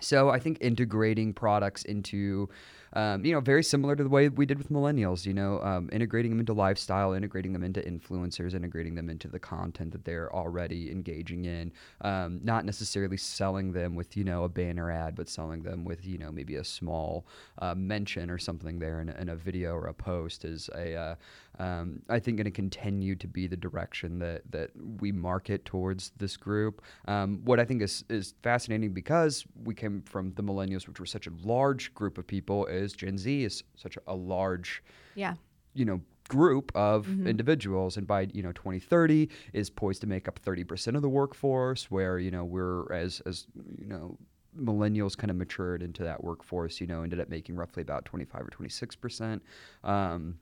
So 0.01 0.29
I 0.29 0.39
think 0.39 0.57
integrating 0.61 1.33
products 1.33 1.83
into, 1.83 2.49
um, 2.93 3.23
you 3.23 3.33
know, 3.33 3.39
very 3.39 3.63
similar 3.63 3.95
to 3.95 4.03
the 4.03 4.09
way 4.09 4.29
we 4.29 4.45
did 4.45 4.57
with 4.57 4.69
millennials. 4.69 5.25
You 5.25 5.33
know, 5.33 5.61
um, 5.61 5.89
integrating 5.91 6.31
them 6.31 6.39
into 6.39 6.53
lifestyle, 6.53 7.13
integrating 7.13 7.53
them 7.53 7.63
into 7.63 7.81
influencers, 7.81 8.53
integrating 8.53 8.95
them 8.95 9.09
into 9.09 9.27
the 9.27 9.39
content 9.39 9.91
that 9.91 10.05
they're 10.05 10.33
already 10.33 10.91
engaging 10.91 11.45
in. 11.45 11.71
Um, 12.01 12.39
not 12.43 12.65
necessarily 12.65 13.17
selling 13.17 13.71
them 13.73 13.95
with 13.95 14.17
you 14.17 14.23
know 14.23 14.43
a 14.43 14.49
banner 14.49 14.91
ad, 14.91 15.15
but 15.15 15.29
selling 15.29 15.63
them 15.63 15.85
with 15.85 16.05
you 16.05 16.17
know 16.17 16.31
maybe 16.31 16.55
a 16.55 16.63
small 16.63 17.25
uh, 17.59 17.75
mention 17.75 18.29
or 18.29 18.37
something 18.37 18.79
there 18.79 19.01
in 19.01 19.09
a, 19.09 19.13
in 19.13 19.29
a 19.29 19.35
video 19.35 19.73
or 19.73 19.85
a 19.87 19.93
post 19.93 20.45
is 20.45 20.69
a. 20.75 20.95
Uh, 20.95 21.15
um, 21.59 22.01
I 22.07 22.19
think 22.19 22.37
going 22.37 22.45
to 22.45 22.51
continue 22.51 23.15
to 23.17 23.27
be 23.27 23.45
the 23.45 23.57
direction 23.57 24.19
that 24.19 24.49
that 24.51 24.71
we 24.99 25.11
market 25.11 25.65
towards 25.65 26.11
this 26.17 26.37
group. 26.37 26.81
Um, 27.07 27.41
what 27.43 27.59
I 27.59 27.65
think 27.65 27.81
is 27.81 28.03
is 28.09 28.33
fascinating 28.41 28.93
because 28.93 29.45
we 29.63 29.75
came 29.75 30.01
from 30.03 30.33
the 30.33 30.43
millennials, 30.43 30.87
which 30.87 30.99
were 30.99 31.05
such 31.05 31.27
a 31.27 31.31
large 31.43 31.93
group 31.93 32.17
of 32.17 32.25
people, 32.25 32.65
is 32.79 32.93
Gen 32.93 33.17
Z 33.17 33.43
is 33.43 33.63
such 33.75 33.97
a 34.07 34.15
large, 34.15 34.83
yeah 35.15 35.35
you 35.73 35.85
know, 35.85 36.01
group 36.29 36.71
of 36.75 37.05
Mm-hmm. 37.07 37.27
individuals, 37.27 37.97
and 37.97 38.05
by 38.07 38.27
you 38.33 38.41
know 38.43 38.51
2030 38.53 39.29
is 39.53 39.69
poised 39.69 40.01
to 40.01 40.07
make 40.07 40.27
up 40.27 40.39
30% 40.41 40.95
of 40.95 41.01
the 41.01 41.09
workforce. 41.09 41.91
Where 41.91 42.17
you 42.19 42.31
know 42.31 42.43
we're 42.45 42.91
as 42.93 43.21
as 43.25 43.47
you 43.77 43.87
know 43.87 44.17
millennials 44.59 45.15
kind 45.15 45.29
of 45.31 45.37
matured 45.37 45.83
into 45.83 46.03
that 46.03 46.23
workforce, 46.23 46.81
you 46.81 46.87
know, 46.87 47.03
ended 47.03 47.19
up 47.19 47.29
making 47.29 47.55
roughly 47.55 47.81
about 47.81 48.03
25 48.05 48.41
or 48.41 48.49
26 48.49 48.95
percent. 48.95 49.43
Um, 49.83 50.39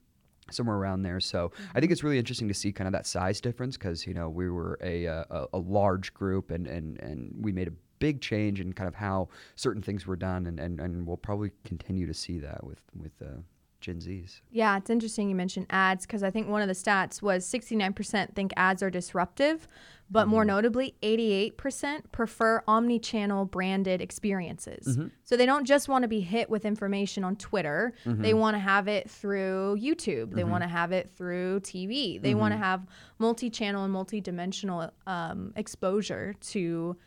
somewhere 0.49 0.77
around 0.77 1.01
there. 1.01 1.19
So 1.19 1.51
I 1.75 1.81
think 1.81 1.91
it's 1.91 2.03
really 2.05 2.17
interesting 2.17 2.47
to 2.47 2.53
see 2.53 2.71
kind 2.71 2.87
of 2.87 2.93
that 2.93 3.05
size 3.05 3.41
difference 3.41 3.75
because 3.75 4.07
you 4.07 4.13
know 4.13 4.29
we 4.29 4.49
were 4.49 4.79
a, 4.81 5.05
uh, 5.05 5.23
a 5.29 5.45
a 5.53 5.57
large 5.59 6.13
group 6.13 6.51
and 6.51 6.67
and 6.67 6.97
and 7.01 7.33
we 7.41 7.51
made 7.51 7.67
a 7.67 7.73
big 7.99 8.21
change 8.21 8.59
in 8.59 8.73
kind 8.73 8.87
of 8.87 8.95
how 8.95 9.29
certain 9.55 9.81
things 9.81 10.05
were 10.05 10.15
done 10.15 10.45
and 10.45 10.59
and, 10.59 10.79
and 10.79 11.05
we'll 11.05 11.17
probably 11.17 11.51
continue 11.63 12.07
to 12.07 12.13
see 12.13 12.39
that 12.39 12.63
with 12.63 12.81
with 12.95 13.13
uh, 13.21 13.39
Gen 13.79 13.99
Zs. 13.99 14.41
Yeah, 14.51 14.77
it's 14.77 14.89
interesting 14.89 15.29
you 15.29 15.35
mentioned 15.35 15.67
ads 15.69 16.05
because 16.05 16.23
I 16.23 16.31
think 16.31 16.47
one 16.47 16.61
of 16.61 16.67
the 16.67 16.73
stats 16.73 17.21
was 17.21 17.45
69% 17.45 18.33
think 18.33 18.51
ads 18.57 18.81
are 18.81 18.89
disruptive, 18.89 19.67
but 20.09 20.27
more 20.27 20.41
mm-hmm. 20.41 20.47
notably, 20.47 20.95
88% 21.03 22.11
prefer 22.11 22.63
omni 22.67 22.99
channel 22.99 23.45
branded 23.45 24.01
experiences. 24.01 24.97
Mm-hmm. 24.97 25.07
So 25.23 25.37
they 25.37 25.45
don't 25.45 25.65
just 25.65 25.87
want 25.87 26.03
to 26.03 26.07
be 26.07 26.21
hit 26.21 26.49
with 26.49 26.65
information 26.65 27.23
on 27.23 27.35
Twitter, 27.35 27.93
mm-hmm. 28.05 28.21
they 28.21 28.33
want 28.33 28.55
to 28.55 28.59
have 28.59 28.87
it 28.87 29.09
through 29.09 29.77
YouTube, 29.79 30.33
they 30.33 30.43
want 30.43 30.63
to 30.63 30.69
have 30.69 30.91
it 30.91 31.11
through 31.15 31.59
TV, 31.61 32.21
they 32.21 32.35
want 32.35 32.53
to 32.53 32.57
have 32.57 32.85
multi 33.19 33.49
channel 33.49 33.83
and 33.83 33.93
multi 33.93 34.21
dimensional 34.21 34.91
um, 35.05 35.53
exposure 35.55 36.33
to 36.41 36.97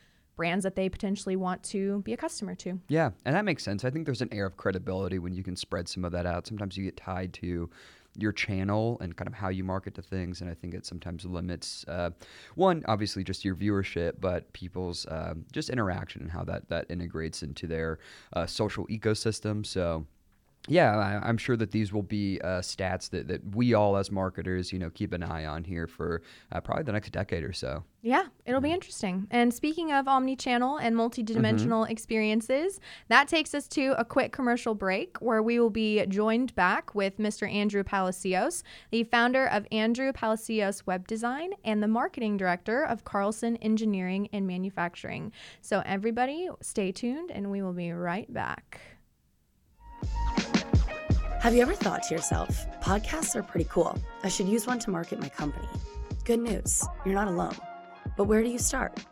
brands 0.41 0.63
that 0.63 0.75
they 0.75 0.89
potentially 0.89 1.37
want 1.37 1.63
to 1.63 2.01
be 2.01 2.15
a 2.15 2.17
customer 2.17 2.55
to. 2.55 2.81
Yeah, 2.89 3.11
and 3.27 3.37
that 3.37 3.45
makes 3.45 3.63
sense. 3.63 3.85
I 3.85 3.91
think 3.91 4.07
there's 4.07 4.23
an 4.23 4.33
air 4.33 4.47
of 4.47 4.57
credibility 4.57 5.19
when 5.19 5.35
you 5.35 5.43
can 5.43 5.55
spread 5.55 5.87
some 5.87 6.03
of 6.03 6.13
that 6.13 6.25
out. 6.25 6.47
Sometimes 6.47 6.79
you 6.79 6.85
get 6.85 6.97
tied 6.97 7.35
to 7.35 7.69
your 8.17 8.33
channel 8.33 8.97
and 9.03 9.15
kind 9.15 9.29
of 9.29 9.35
how 9.35 9.51
you 9.51 9.65
market 9.65 9.95
to 9.97 10.03
things, 10.03 10.41
and 10.41 10.49
I 10.49 10.55
think 10.55 10.73
it 10.73 10.87
sometimes 10.87 11.27
limits 11.27 11.85
uh, 11.89 12.11
one, 12.55 12.83
obviously 12.89 13.23
just 13.23 13.45
your 13.45 13.55
viewership, 13.55 14.15
but 14.19 14.51
people's 14.55 15.05
uh, 15.07 15.35
just 15.53 15.69
interaction 15.69 16.23
and 16.23 16.31
how 16.31 16.45
that 16.45 16.71
that 16.71 16.87
integrates 16.89 17.43
into 17.43 17.67
their 17.67 17.99
uh, 18.33 18.47
social 18.47 18.87
ecosystem. 18.87 19.67
So. 19.67 20.07
Yeah, 20.71 20.97
I, 20.97 21.29
I'm 21.29 21.37
sure 21.37 21.57
that 21.57 21.73
these 21.73 21.93
will 21.93 22.05
be 22.05 22.41
uh, 22.45 22.61
stats 22.61 23.11
that, 23.11 23.27
that 23.27 23.57
we 23.57 23.75
all 23.75 23.97
as 23.97 24.13
marketers, 24.13 24.73
you 24.73 24.79
know, 24.79 24.89
keep 24.89 25.13
an 25.13 25.25
eye 25.25 25.45
on 25.45 25.65
here 25.65 25.89
for 25.89 26.23
uh, 26.53 26.61
probably 26.61 26.85
the 26.85 26.93
next 26.93 27.11
decade 27.11 27.43
or 27.43 27.53
so. 27.53 27.83
Yeah, 28.03 28.27
it'll 28.47 28.61
be 28.61 28.71
interesting. 28.71 29.27
And 29.33 29.53
speaking 29.53 29.91
of 29.91 30.07
omni-channel 30.07 30.79
and 30.79 30.95
multi-dimensional 30.95 31.85
experiences, 31.85 32.79
that 33.09 33.27
takes 33.27 33.53
us 33.53 33.67
to 33.69 33.95
a 33.99 34.05
quick 34.05 34.31
commercial 34.31 34.77
break 34.77 35.19
where 35.19 35.43
we 35.43 35.59
will 35.59 35.71
be 35.71 36.07
joined 36.07 36.55
back 36.55 36.95
with 36.95 37.19
Mr. 37.19 37.53
Andrew 37.53 37.83
Palacios, 37.83 38.63
the 38.93 39.03
founder 39.03 39.47
of 39.47 39.67
Andrew 39.73 40.13
Palacios 40.13 40.87
Web 40.87 41.09
Design 41.09 41.51
and 41.65 41.83
the 41.83 41.89
marketing 41.89 42.37
director 42.37 42.85
of 42.85 43.05
Carlson 43.05 43.57
Engineering 43.57 44.29
and 44.33 44.47
Manufacturing. 44.47 45.33
So 45.61 45.83
everybody, 45.85 46.49
stay 46.63 46.93
tuned 46.93 47.33
and 47.33 47.51
we 47.51 47.61
will 47.61 47.73
be 47.73 47.91
right 47.91 48.33
back. 48.33 48.81
Have 51.41 51.55
you 51.55 51.63
ever 51.63 51.73
thought 51.73 52.03
to 52.03 52.15
yourself, 52.15 52.67
podcasts 52.83 53.35
are 53.35 53.43
pretty 53.43 53.67
cool. 53.71 53.99
I 54.23 54.29
should 54.29 54.47
use 54.47 54.67
one 54.67 54.79
to 54.81 54.91
market 54.91 55.19
my 55.19 55.31
company? 55.31 55.67
Good 56.25 56.41
news, 56.41 56.87
you're 57.07 57.15
not 57.15 57.29
alone. 57.29 57.57
But 58.19 58.25
where 58.25 58.43
do 58.43 58.51
you 58.51 58.59
start? 58.59 59.03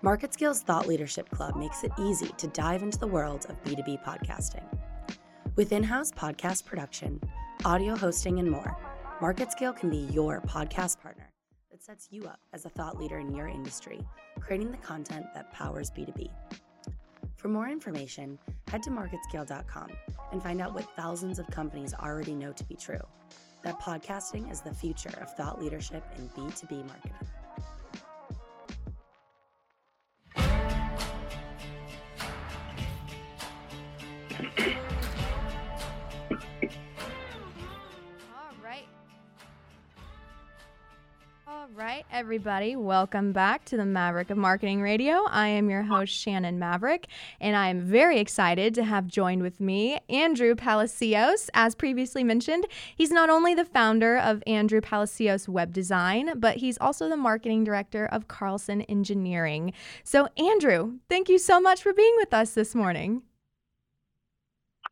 MarketScale's 0.00 0.62
Thought 0.62 0.86
Leadership 0.86 1.28
Club 1.30 1.56
makes 1.56 1.82
it 1.82 1.90
easy 1.98 2.28
to 2.38 2.46
dive 2.46 2.84
into 2.84 3.00
the 3.00 3.08
world 3.08 3.46
of 3.48 3.60
B2B 3.64 4.04
podcasting. 4.04 4.62
With 5.56 5.72
in 5.72 5.82
house 5.82 6.12
podcast 6.12 6.66
production, 6.66 7.20
audio 7.64 7.96
hosting, 7.96 8.38
and 8.38 8.48
more, 8.48 8.76
MarketScale 9.20 9.76
can 9.76 9.90
be 9.90 10.06
your 10.12 10.40
podcast 10.40 11.00
partner 11.00 11.32
that 11.72 11.82
sets 11.82 12.06
you 12.12 12.26
up 12.26 12.38
as 12.52 12.64
a 12.64 12.68
thought 12.68 12.96
leader 12.96 13.18
in 13.18 13.34
your 13.34 13.48
industry, 13.48 14.00
creating 14.38 14.70
the 14.70 14.76
content 14.76 15.26
that 15.34 15.52
powers 15.52 15.90
B2B. 15.90 16.30
For 17.42 17.48
more 17.48 17.68
information, 17.68 18.38
head 18.68 18.84
to 18.84 18.90
marketscale.com 18.90 19.88
and 20.30 20.40
find 20.40 20.60
out 20.60 20.74
what 20.74 20.88
thousands 20.94 21.40
of 21.40 21.48
companies 21.48 21.92
already 21.92 22.36
know 22.36 22.52
to 22.52 22.62
be 22.64 22.76
true 22.76 23.00
that 23.64 23.80
podcasting 23.80 24.48
is 24.48 24.60
the 24.60 24.72
future 24.72 25.12
of 25.20 25.34
thought 25.34 25.60
leadership 25.60 26.04
in 26.16 26.28
B2B 26.28 26.86
marketing. 26.86 27.18
right, 41.82 42.06
everybody, 42.12 42.76
welcome 42.76 43.32
back 43.32 43.64
to 43.64 43.76
the 43.76 43.84
Maverick 43.84 44.30
of 44.30 44.38
Marketing 44.38 44.80
Radio. 44.80 45.24
I 45.28 45.48
am 45.48 45.68
your 45.68 45.82
host, 45.82 46.12
Shannon 46.12 46.56
Maverick, 46.56 47.08
and 47.40 47.56
I 47.56 47.70
am 47.70 47.80
very 47.80 48.20
excited 48.20 48.72
to 48.76 48.84
have 48.84 49.08
joined 49.08 49.42
with 49.42 49.58
me 49.58 49.98
Andrew 50.08 50.54
Palacios. 50.54 51.50
As 51.54 51.74
previously 51.74 52.22
mentioned, 52.22 52.68
he's 52.94 53.10
not 53.10 53.30
only 53.30 53.52
the 53.52 53.64
founder 53.64 54.16
of 54.16 54.44
Andrew 54.46 54.80
Palacios 54.80 55.48
Web 55.48 55.72
Design, 55.72 56.34
but 56.36 56.58
he's 56.58 56.78
also 56.78 57.08
the 57.08 57.16
marketing 57.16 57.64
director 57.64 58.06
of 58.06 58.28
Carlson 58.28 58.82
Engineering. 58.82 59.72
So, 60.04 60.28
Andrew, 60.36 60.98
thank 61.08 61.28
you 61.28 61.38
so 61.38 61.60
much 61.60 61.82
for 61.82 61.92
being 61.92 62.14
with 62.16 62.32
us 62.32 62.54
this 62.54 62.76
morning. 62.76 63.22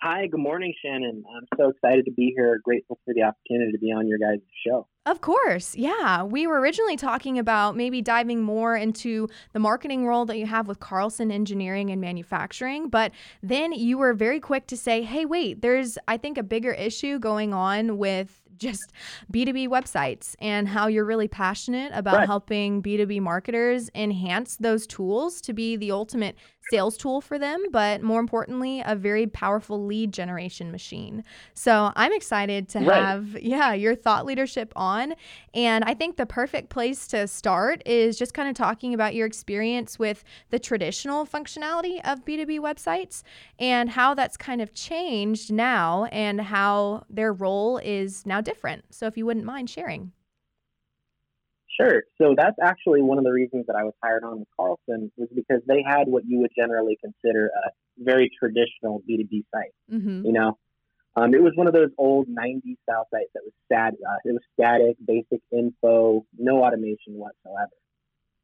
Hi, 0.03 0.27
good 0.29 0.41
morning, 0.41 0.73
Shannon. 0.83 1.23
I'm 1.37 1.47
so 1.59 1.69
excited 1.69 2.07
to 2.07 2.11
be 2.13 2.33
here. 2.35 2.59
Grateful 2.65 2.99
for 3.05 3.13
the 3.13 3.23
opportunity 3.23 3.73
to 3.73 3.79
be 3.79 3.93
on 3.93 4.09
your 4.09 4.17
guys' 4.19 4.41
show. 4.67 4.87
Of 5.05 5.21
course. 5.21 5.77
Yeah. 5.77 6.23
We 6.23 6.47
were 6.47 6.59
originally 6.59 6.97
talking 6.97 7.39
about 7.39 7.77
maybe 7.77 8.01
diving 8.01 8.41
more 8.41 8.75
into 8.77 9.29
the 9.53 9.59
marketing 9.59 10.07
role 10.07 10.25
that 10.25 10.39
you 10.39 10.47
have 10.47 10.69
with 10.69 10.81
Carlson 10.81 11.31
Engineering 11.31 11.91
and 11.91 12.01
Manufacturing. 12.01 12.89
But 12.89 13.13
then 13.43 13.73
you 13.73 13.99
were 13.99 14.15
very 14.15 14.41
quick 14.41 14.67
to 14.69 14.77
say, 14.77 15.03
hey, 15.03 15.27
wait, 15.27 15.61
there's, 15.61 15.99
I 16.09 16.17
think, 16.17 16.39
a 16.39 16.43
bigger 16.43 16.73
issue 16.73 17.19
going 17.19 17.53
on 17.53 17.99
with 17.99 18.41
just 18.57 18.93
B2B 19.33 19.69
websites 19.69 20.35
and 20.39 20.69
how 20.69 20.87
you're 20.87 21.07
really 21.07 21.29
passionate 21.29 21.93
about 21.95 22.17
Right. 22.19 22.27
helping 22.27 22.83
B2B 22.83 23.21
marketers 23.21 23.91
enhance 23.95 24.57
those 24.57 24.87
tools 24.87 25.41
to 25.43 25.55
be 25.55 25.77
the 25.77 25.91
ultimate 25.91 26.37
sales 26.71 26.97
tool 26.97 27.21
for 27.21 27.39
them, 27.39 27.65
but 27.73 28.01
more 28.03 28.21
importantly, 28.21 28.83
a 28.87 28.95
very 28.95 29.27
powerful 29.27 29.85
lead 29.85 30.13
generation 30.13 30.71
machine. 30.71 31.25
So 31.55 31.93
I'm 31.97 32.13
excited 32.13 32.69
to 32.71 32.79
Right. 32.81 33.03
have, 33.03 33.37
yeah, 33.43 33.73
your 33.73 33.95
thought 33.97 34.25
leadership 34.25 34.73
on. 34.77 35.15
And 35.53 35.85
I 35.85 35.95
think 35.95 36.17
the 36.17 36.27
perfect 36.27 36.71
place 36.71 37.07
to 37.09 37.27
start 37.27 37.83
is 37.87 38.17
just 38.17 38.35
kind 38.35 38.49
of 38.49 38.55
talking 38.55 38.95
about 38.95 39.15
your 39.15 39.27
experience 39.27 39.99
with 39.99 40.23
the 40.51 40.59
traditional 40.59 41.27
functionality 41.27 42.01
of 42.05 42.25
B2B 42.25 42.61
websites 42.61 43.23
and 43.59 43.91
how 43.91 44.15
that's 44.15 44.37
kind 44.37 44.63
of 44.63 44.73
changed 44.73 45.53
now 45.53 46.05
and 46.07 46.41
how 46.41 47.05
their 47.11 47.33
role 47.33 47.79
is 47.79 48.25
now 48.25 48.41
different. 48.41 48.85
So 48.91 49.07
if 49.07 49.17
you 49.17 49.27
wouldn't 49.27 49.45
mind 49.45 49.69
sharing. 49.69 50.13
Sure. 51.79 52.03
So 52.21 52.35
that's 52.37 52.57
actually 52.63 53.03
one 53.03 53.19
of 53.19 53.25
the 53.25 53.33
reasons 53.33 53.67
that 53.67 53.77
I 53.77 53.85
was 53.85 53.95
hired 54.03 54.25
on 54.25 54.41
with 54.41 54.49
Carlson 54.57 55.13
was 55.17 55.29
because 55.35 55.63
they 55.67 55.83
had 55.87 56.09
what 56.09 56.25
you 56.27 56.41
would 56.41 56.51
generally 56.57 56.99
consider 57.03 57.47
a 57.49 57.71
very 57.99 58.31
traditional 58.39 59.03
B2B 59.09 59.45
site. 59.55 59.73
Mm-hmm. 59.93 60.27
You 60.27 60.33
know, 60.33 60.59
um, 61.17 61.35
it 61.35 61.43
was 61.43 61.53
one 61.55 61.69
of 61.69 61.73
those 61.73 61.91
old 61.99 62.29
'90s 62.29 62.77
style 62.83 63.07
sites 63.13 63.31
that 63.35 63.43
was 63.45 63.53
stat. 63.67 63.95
Uh, 63.95 64.17
it 64.25 64.33
was 64.33 64.43
static, 64.55 64.97
basic 65.05 65.43
info, 65.53 66.25
no 66.39 66.65
automation 66.65 67.15
whatsoever. 67.15 67.71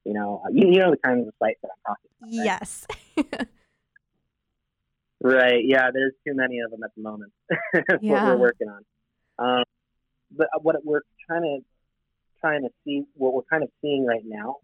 You 0.05 0.15
know, 0.15 0.43
uh, 0.45 0.51
you, 0.53 0.69
you 0.71 0.79
know 0.79 0.91
the 0.93 0.97
kind 0.97 1.27
of 1.27 1.35
site 1.43 1.57
that 1.63 1.71
I'm 1.73 1.95
talking 1.95 2.11
about. 2.21 2.39
right? 2.39 2.45
Yes. 2.45 2.87
Right. 5.23 5.65
Yeah. 5.65 5.91
There's 5.93 6.13
too 6.27 6.35
many 6.35 6.61
of 6.61 6.71
them 6.71 6.83
at 6.85 6.91
the 6.97 7.03
moment. 7.03 7.33
That's 7.73 7.87
what 8.03 8.23
we're 8.23 8.37
working 8.37 8.69
on. 8.69 8.85
Um, 9.39 9.65
but 10.31 10.49
what 10.63 10.77
we're 10.85 11.01
trying 11.27 11.43
to 11.43 11.59
trying 12.47 12.63
to 12.63 12.71
see, 12.85 13.05
what 13.15 13.35
we're 13.35 13.43
kind 13.51 13.63
of 13.63 13.71
seeing 13.83 14.07
right 14.07 14.23
now, 14.25 14.57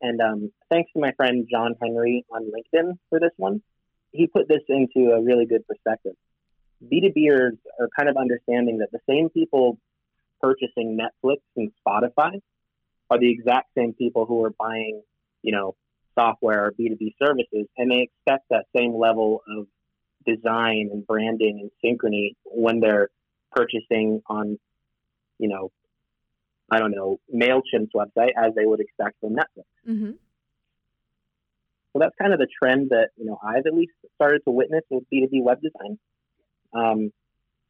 and 0.00 0.20
um, 0.20 0.52
thanks 0.70 0.90
to 0.92 1.00
my 1.00 1.12
friend 1.12 1.46
John 1.50 1.74
Henry 1.80 2.24
on 2.30 2.44
LinkedIn 2.44 2.98
for 3.08 3.20
this 3.20 3.30
one, 3.36 3.62
he 4.12 4.26
put 4.26 4.48
this 4.48 4.62
into 4.68 5.12
a 5.12 5.22
really 5.22 5.46
good 5.46 5.66
perspective. 5.66 6.14
B2Bers 6.90 7.58
are 7.78 7.88
kind 7.96 8.08
of 8.08 8.16
understanding 8.16 8.78
that 8.78 8.90
the 8.90 8.98
same 9.08 9.28
people 9.28 9.78
purchasing 10.40 10.98
Netflix 10.98 11.36
and 11.56 11.70
Spotify 11.86 12.40
are 13.10 13.18
the 13.18 13.30
exact 13.30 13.68
same 13.76 13.92
people 13.92 14.24
who 14.24 14.42
are 14.44 14.54
buying, 14.58 15.02
you 15.42 15.52
know, 15.52 15.76
software 16.18 16.66
or 16.66 16.72
B2B 16.72 17.14
services, 17.22 17.66
and 17.76 17.90
they 17.90 18.08
expect 18.08 18.46
that 18.50 18.66
same 18.74 18.96
level 18.96 19.42
of 19.46 19.66
design 20.26 20.90
and 20.92 21.06
branding 21.06 21.60
and 21.60 21.70
synchrony 21.84 22.34
when 22.44 22.80
they're 22.80 23.08
purchasing 23.52 24.22
on, 24.26 24.58
you 25.38 25.48
know, 25.48 25.70
I 26.70 26.78
don't 26.78 26.92
know, 26.92 27.18
MailChimp's 27.34 27.92
website 27.94 28.30
as 28.36 28.54
they 28.54 28.64
would 28.64 28.80
expect 28.80 29.20
from 29.20 29.34
Netflix. 29.34 29.64
mm-hmm. 29.88 30.12
So 31.92 31.98
that's 31.98 32.14
kind 32.20 32.32
of 32.32 32.38
the 32.38 32.46
trend 32.46 32.90
that, 32.90 33.08
you 33.16 33.24
know, 33.24 33.38
I've 33.42 33.66
at 33.66 33.74
least 33.74 33.92
started 34.14 34.42
to 34.44 34.52
witness 34.52 34.84
with 34.90 35.02
B2B 35.12 35.42
web 35.42 35.60
design. 35.60 35.98
Um, 36.72 37.12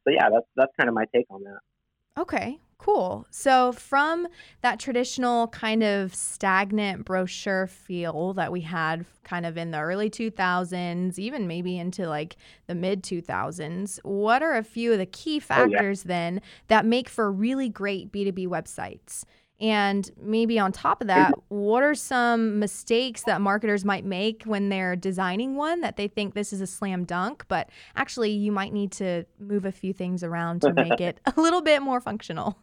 so 0.04 0.10
yeah, 0.10 0.28
that's, 0.30 0.46
that's 0.56 0.72
kind 0.78 0.88
of 0.88 0.94
my 0.94 1.06
take 1.14 1.24
on 1.30 1.44
that. 1.44 2.20
Okay, 2.20 2.58
cool. 2.80 3.26
So, 3.30 3.72
from 3.72 4.26
that 4.62 4.80
traditional 4.80 5.48
kind 5.48 5.82
of 5.82 6.14
stagnant 6.14 7.04
brochure 7.04 7.66
feel 7.66 8.32
that 8.34 8.50
we 8.50 8.62
had 8.62 9.04
kind 9.22 9.44
of 9.44 9.56
in 9.56 9.70
the 9.70 9.78
early 9.78 10.08
2000s, 10.10 11.18
even 11.18 11.46
maybe 11.46 11.78
into 11.78 12.08
like 12.08 12.36
the 12.66 12.74
mid 12.74 13.02
2000s, 13.02 13.98
what 14.02 14.42
are 14.42 14.56
a 14.56 14.64
few 14.64 14.92
of 14.92 14.98
the 14.98 15.06
key 15.06 15.30
Oh, 15.30 15.34
yeah. 15.34 15.38
factors 15.38 16.04
then 16.04 16.40
that 16.68 16.86
make 16.86 17.08
for 17.08 17.30
really 17.30 17.68
great 17.68 18.10
B2B 18.10 18.48
websites? 18.48 19.24
And 19.60 20.10
maybe 20.18 20.58
on 20.58 20.72
top 20.72 21.02
of 21.02 21.08
that, 21.08 21.32
mm-hmm. 21.32 21.54
what 21.54 21.82
are 21.82 21.94
some 21.94 22.58
mistakes 22.58 23.24
that 23.24 23.42
marketers 23.42 23.84
might 23.84 24.06
make 24.06 24.44
when 24.44 24.70
they're 24.70 24.96
designing 24.96 25.54
one 25.56 25.82
that 25.82 25.98
they 25.98 26.08
think 26.08 26.32
this 26.34 26.54
is 26.54 26.62
a 26.62 26.66
slam 26.66 27.04
dunk, 27.04 27.44
but 27.46 27.68
actually 27.94 28.30
you 28.30 28.52
might 28.52 28.72
need 28.72 28.90
to 28.92 29.26
move 29.38 29.66
a 29.66 29.72
few 29.72 29.92
things 29.92 30.24
around 30.24 30.62
to 30.62 30.72
make 30.72 31.00
it 31.00 31.20
a 31.36 31.38
little 31.38 31.60
bit 31.60 31.82
more 31.82 32.00
functional? 32.00 32.56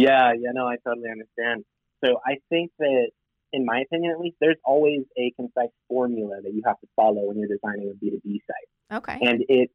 Yeah, 0.00 0.32
yeah, 0.32 0.52
no, 0.54 0.66
I 0.66 0.76
totally 0.76 1.10
understand. 1.10 1.64
So 2.02 2.20
I 2.24 2.36
think 2.48 2.70
that, 2.78 3.10
in 3.52 3.66
my 3.66 3.80
opinion 3.80 4.12
at 4.12 4.20
least, 4.20 4.36
there's 4.40 4.56
always 4.64 5.00
a 5.18 5.32
concise 5.36 5.74
formula 5.88 6.40
that 6.42 6.54
you 6.54 6.62
have 6.64 6.80
to 6.80 6.86
follow 6.96 7.26
when 7.26 7.38
you're 7.38 7.48
designing 7.48 7.92
a 7.92 8.04
B2B 8.04 8.40
site. 8.48 8.98
Okay. 8.98 9.18
And 9.20 9.44
it 9.48 9.70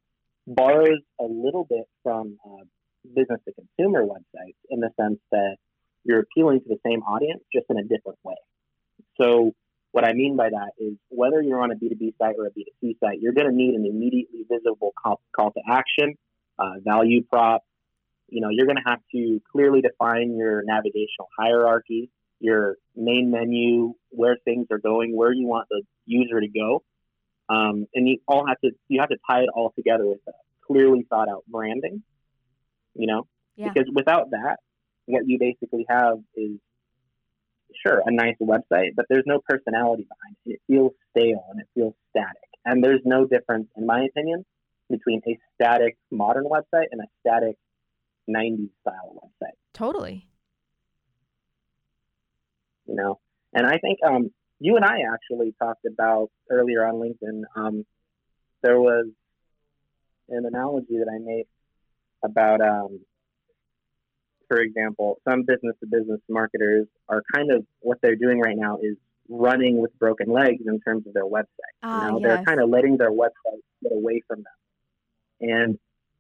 borrows 0.48 1.01
a 1.20 1.25
little 1.25 1.65
bit 1.70 1.86
from 2.01 2.38
uh, 2.44 2.63
business 3.13 3.39
to 3.46 3.53
consumer 3.53 4.03
websites 4.03 4.58
in 4.72 4.79
the 4.79 4.89
sense 5.00 5.20
that 5.32 5.58
you're 6.03 6.22
appealing 6.22 6.62
to 6.62 6.70
the 6.70 6.79
same 6.84 7.01
audience 7.03 7.44
just 7.53 7.67
in 7.70 7.77
a 7.77 7.84
different 7.84 8.17
way. 8.24 8.36
So 9.22 9.53
what 9.91 10.05
I 10.05 10.13
mean 10.13 10.36
by 10.36 10.50
that 10.50 10.72
is 10.79 10.94
whether 11.10 11.39
you're 11.39 11.62
on 11.62 11.72
a 11.72 11.75
B2B 11.75 12.17
site 12.17 12.36
or 12.39 12.48
a 12.48 12.51
B2C 12.51 13.00
site, 13.00 13.20
you're 13.22 13.34
going 13.34 13.50
to 13.50 13.55
need 13.55 13.75
an 13.75 13.86
immediately 13.86 14.44
visible 14.50 14.91
call, 15.01 15.22
call 15.36 15.51
to 15.51 15.62
action, 15.70 16.15
uh, 16.58 16.79
value 16.84 17.24
prop. 17.24 17.63
You 18.29 18.41
know, 18.41 18.50
you're 18.50 18.65
going 18.65 18.77
to 18.77 18.89
have 18.89 19.00
to 19.13 19.41
clearly 19.51 19.82
define 19.82 20.36
your 20.36 20.63
navigational 20.63 21.29
hierarchy, 21.38 22.10
your 22.39 22.77
main 22.96 23.29
menu, 23.32 23.94
where 24.10 24.38
things 24.46 24.67
are 24.72 24.79
going, 24.79 25.15
where 25.15 25.32
you 25.32 25.48
want 25.48 25.67
the 25.70 25.84
user 26.05 26.39
to 26.39 26.48
go. 26.48 26.84
Um, 27.48 27.86
and 27.94 28.08
you 28.08 28.17
all 28.27 28.48
have 28.48 28.60
to 28.62 28.72
you 28.88 29.00
have 29.00 29.10
to 29.10 29.17
tie 29.29 29.41
it 29.41 29.50
all 29.53 29.72
together 29.75 30.05
with 30.05 30.20
a 30.27 30.32
clearly 30.65 31.05
thought 31.10 31.29
out 31.29 31.44
branding. 31.48 32.01
You 32.96 33.08
know, 33.08 33.27
Yeah. 33.55 33.70
because 33.72 33.89
without 33.94 34.32
that, 34.32 34.58
what 35.05 35.24
you 35.27 35.38
basically 35.39 35.86
have 35.88 36.17
is 36.36 36.58
sure 37.86 38.01
a 38.05 38.12
nice 38.12 38.36
website, 38.41 38.91
but 38.96 39.05
there's 39.10 39.25
no 39.27 39.39
personality 39.48 40.08
behind 40.08 40.36
it. 40.46 40.53
It 40.53 40.62
feels 40.67 40.94
stale 41.12 41.46
and 41.51 41.60
it 41.60 41.67
feels 41.75 41.94
static. 42.10 42.50
And 42.65 42.84
there's 42.84 43.01
no 43.05 43.27
difference, 43.27 43.67
in 43.77 43.86
my 43.86 44.05
opinion, 44.05 44.46
between 44.89 45.22
a 45.27 45.38
static 45.53 45.98
modern 46.12 46.46
website 46.46 46.88
and 46.91 47.01
a 47.01 47.05
static 47.20 47.58
90s 48.29 48.70
style 48.82 49.15
website. 49.24 49.55
Totally. 49.74 50.27
You 52.86 52.96
know, 52.96 53.20
and 53.53 53.65
I 53.65 53.77
think 53.77 54.00
um, 54.05 54.32
you 54.60 54.75
and 54.75 54.86
I 54.86 55.00
actually 55.13 55.53
talked 55.60 55.86
about 55.86 56.29
earlier 56.50 56.86
on 56.86 56.96
LinkedIn. 56.96 57.41
Um, 57.55 57.86
there 58.62 58.79
was 58.79 59.08
an 60.29 60.46
analogy 60.46 60.98
that 60.98 61.08
I 61.12 61.20
made 61.20 61.46
about, 62.24 62.62
um, 62.62 63.00
for 64.48 64.58
example, 64.58 65.20
some 65.27 65.44
business 65.44 65.75
to 65.79 65.88
business 65.88 66.20
marketers 66.29 66.88
are 67.10 67.24
kind 67.34 67.51
of 67.51 67.65
what 67.79 67.98
they're 68.01 68.15
doing 68.15 68.39
right 68.39 68.58
now 68.58 68.77
is 68.82 68.98
running 69.29 69.82
with 69.82 69.98
broken 69.98 70.32
legs 70.32 70.63
in 70.67 70.79
terms 70.82 71.08
of 71.08 71.13
their 71.13 71.25
website. 71.25 71.46
Ah, 71.84 72.05
you 72.05 72.12
know, 72.12 72.20
yes. 72.20 72.27
they're 72.27 72.46
kind 72.46 72.62
of 72.62 72.70
letting 72.70 72.98
their 72.98 73.12
website 73.12 73.62
get 73.82 73.91
away 73.91 74.22
from 74.27 74.44
them. 74.44 75.50
And 75.50 75.79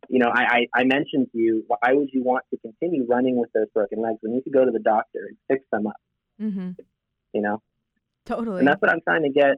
you 0.09 0.19
know, 0.19 0.29
I, 0.33 0.67
I, 0.75 0.81
I 0.81 0.83
mentioned 0.83 1.31
to 1.31 1.37
you, 1.37 1.63
why 1.67 1.93
would 1.93 2.09
you 2.11 2.23
want 2.23 2.45
to 2.51 2.57
continue 2.57 3.05
running 3.07 3.37
with 3.37 3.51
those 3.53 3.67
broken 3.73 4.01
legs 4.01 4.17
when 4.21 4.33
you 4.33 4.41
could 4.41 4.53
go 4.53 4.65
to 4.65 4.71
the 4.71 4.79
doctor 4.79 5.27
and 5.27 5.37
fix 5.47 5.63
them 5.71 5.87
up? 5.87 5.95
Mm-hmm. 6.41 6.71
You 7.33 7.41
know, 7.41 7.61
Totally. 8.25 8.59
and 8.59 8.67
that's 8.67 8.81
what 8.81 8.91
I'm 8.91 9.01
trying 9.01 9.23
to 9.23 9.29
get. 9.29 9.57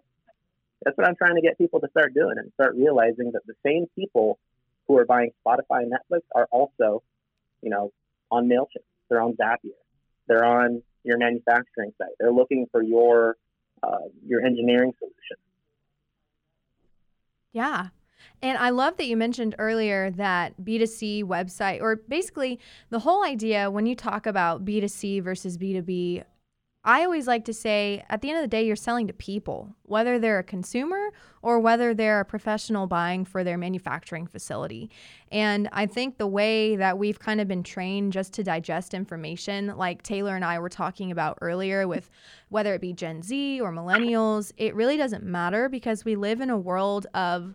That's 0.84 0.98
what 0.98 1.08
I'm 1.08 1.16
trying 1.16 1.36
to 1.36 1.42
get 1.42 1.58
people 1.58 1.80
to 1.80 1.88
start 1.90 2.14
doing 2.14 2.36
and 2.38 2.52
start 2.54 2.76
realizing 2.76 3.32
that 3.34 3.42
the 3.46 3.56
same 3.66 3.88
people 3.96 4.40
who 4.88 4.98
are 4.98 5.06
buying 5.06 5.32
Spotify 5.46 5.84
and 5.84 5.92
Netflix 5.92 6.22
are 6.36 6.48
also, 6.52 7.04
you 7.62 7.70
know, 7.70 7.92
on 8.32 8.48
Mailchimp. 8.48 8.86
They're 9.10 9.22
on 9.22 9.34
Zapier. 9.34 9.72
They're 10.28 10.46
on 10.46 10.84
your 11.04 11.18
manufacturing 11.18 11.94
site. 11.98 12.10
They're 12.20 12.32
looking 12.32 12.68
for 12.72 12.82
your 12.82 13.38
uh, 13.82 14.10
your 14.26 14.46
engineering 14.46 14.94
solution. 15.00 15.38
Yeah. 17.54 17.88
And 18.42 18.58
I 18.58 18.70
love 18.70 18.98
that 18.98 19.08
you 19.08 19.18
mentioned 19.18 19.56
earlier 19.58 20.12
that 20.12 20.54
B2C 20.64 21.24
website, 21.24 21.82
or 21.82 21.96
basically 21.96 22.60
the 22.90 23.00
whole 23.00 23.24
idea 23.24 23.72
when 23.72 23.86
you 23.86 23.96
talk 23.96 24.26
about 24.26 24.66
B2C 24.66 25.24
versus 25.24 25.58
B2B, 25.58 26.24
I 26.84 27.04
always 27.04 27.28
like 27.28 27.44
to 27.46 27.54
say 27.54 28.06
at 28.08 28.22
the 28.22 28.30
end 28.30 28.38
of 28.38 28.44
the 28.44 28.48
day, 28.48 28.66
you're 28.66 28.78
selling 28.78 29.08
to 29.08 29.14
people, 29.14 29.76
whether 29.84 30.20
they're 30.20 30.40
a 30.40 30.44
consumer 30.44 31.10
or 31.42 31.60
whether 31.60 31.94
they're 31.94 32.22
a 32.22 32.26
professional 32.26 32.88
buying 32.88 33.26
for 33.26 33.44
their 33.44 33.58
manufacturing 33.58 34.26
facility. 34.26 34.90
And 35.30 35.68
I 35.74 35.86
think 35.86 36.18
the 36.18 36.28
way 36.28 36.78
that 36.78 36.98
we've 36.98 37.20
kind 37.20 37.42
of 37.42 37.48
been 37.50 37.64
trained 37.64 38.14
just 38.14 38.32
to 38.34 38.44
digest 38.44 38.94
information, 38.94 39.76
like 39.76 40.02
Taylor 40.02 40.38
and 40.38 40.46
I 40.46 40.60
were 40.60 40.70
talking 40.70 41.12
about 41.12 41.38
earlier, 41.42 41.90
with 41.90 42.10
whether 42.48 42.74
it 42.74 42.80
be 42.80 42.94
Gen 42.94 43.22
Z 43.22 43.60
or 43.60 43.74
millennials, 43.74 44.54
it 44.56 44.74
really 44.74 44.96
doesn't 44.96 45.26
matter 45.26 45.68
because 45.68 46.06
we 46.06 46.16
live 46.16 46.40
in 46.40 46.50
a 46.50 46.58
world 46.58 47.06
of 47.14 47.54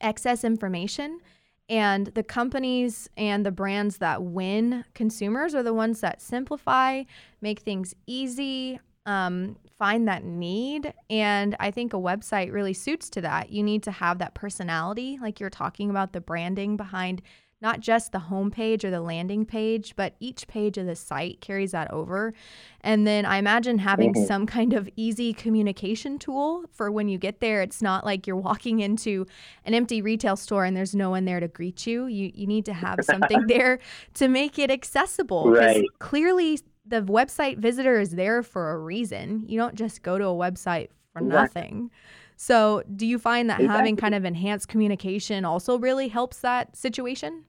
excess 0.00 0.44
information. 0.44 1.20
And 1.68 2.08
the 2.08 2.24
companies 2.24 3.08
and 3.16 3.46
the 3.46 3.52
brands 3.52 3.98
that 3.98 4.22
win 4.22 4.84
consumers 4.94 5.54
are 5.54 5.62
the 5.62 5.72
ones 5.72 6.00
that 6.00 6.20
simplify, 6.20 7.04
make 7.40 7.60
things 7.60 7.94
easy, 8.06 8.80
um, 9.06 9.56
find 9.78 10.08
that 10.08 10.24
need. 10.24 10.92
And 11.08 11.56
I 11.60 11.70
think 11.70 11.94
a 11.94 11.96
website 11.96 12.52
really 12.52 12.74
suits 12.74 13.08
to 13.10 13.20
that. 13.20 13.50
You 13.50 13.62
need 13.62 13.84
to 13.84 13.92
have 13.92 14.18
that 14.18 14.34
personality, 14.34 15.18
like 15.22 15.38
you're 15.38 15.48
talking 15.48 15.90
about 15.90 16.12
the 16.12 16.20
branding 16.20 16.76
behind 16.76 17.22
not 17.62 17.80
just 17.80 18.12
the 18.12 18.18
homepage 18.18 18.84
or 18.84 18.90
the 18.90 19.00
landing 19.02 19.44
page, 19.44 19.94
but 19.96 20.14
each 20.18 20.46
page 20.48 20.78
of 20.78 20.86
the 20.86 20.96
site 20.96 21.40
carries 21.40 21.72
that 21.72 21.90
over. 21.92 22.32
And 22.80 23.06
then 23.06 23.26
I 23.26 23.36
imagine 23.36 23.78
having 23.78 24.14
Mhm. 24.14 24.26
some 24.26 24.46
kind 24.46 24.72
of 24.72 24.88
easy 24.96 25.32
communication 25.34 26.18
tool 26.18 26.64
for 26.72 26.90
when 26.90 27.08
you 27.08 27.18
get 27.18 27.40
there. 27.40 27.60
It's 27.60 27.82
not 27.82 28.04
like 28.04 28.26
you're 28.26 28.36
walking 28.36 28.80
into 28.80 29.26
an 29.66 29.74
empty 29.74 30.00
retail 30.00 30.36
store 30.36 30.64
and 30.64 30.76
there's 30.76 30.94
no 30.94 31.10
one 31.10 31.26
there 31.26 31.40
to 31.40 31.48
greet 31.48 31.86
you. 31.86 32.06
You 32.06 32.30
you 32.34 32.46
need 32.46 32.64
to 32.64 32.72
have 32.72 33.04
something 33.04 33.46
there 33.46 33.78
to 34.14 34.28
make 34.28 34.58
it 34.58 34.70
accessible. 34.70 35.50
Right. 35.50 35.84
Clearly 35.98 36.60
the 36.86 37.02
website 37.02 37.58
visitor 37.58 38.00
is 38.00 38.12
there 38.12 38.42
for 38.42 38.70
a 38.72 38.78
reason. 38.78 39.44
You 39.46 39.58
don't 39.58 39.74
just 39.74 40.02
go 40.02 40.16
to 40.18 40.24
a 40.24 40.34
website 40.34 40.88
for 41.12 41.20
Exactly. 41.20 41.62
nothing. 41.62 41.90
So, 42.36 42.82
do 42.96 43.06
you 43.06 43.18
find 43.18 43.50
that 43.50 43.60
having 43.60 43.96
kind 43.96 44.14
of 44.14 44.24
enhanced 44.24 44.68
communication 44.68 45.44
also 45.44 45.78
really 45.78 46.08
helps 46.08 46.40
that 46.40 46.74
situation? 46.74 47.44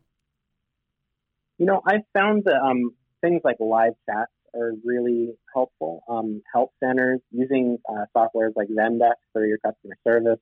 You 1.62 1.68
know, 1.68 1.80
I've 1.86 2.02
found 2.12 2.46
that 2.46 2.60
um, 2.60 2.90
things 3.22 3.42
like 3.44 3.58
live 3.60 3.94
chats 4.10 4.32
are 4.56 4.72
really 4.84 5.36
helpful. 5.54 6.02
Um, 6.10 6.42
help 6.52 6.72
centers 6.84 7.20
using 7.30 7.78
uh, 7.88 8.06
softwares 8.18 8.54
like 8.56 8.68
Zendesk 8.70 9.22
for 9.32 9.46
your 9.46 9.60
customer 9.60 9.96
service. 10.04 10.40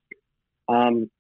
Um, 0.70 1.12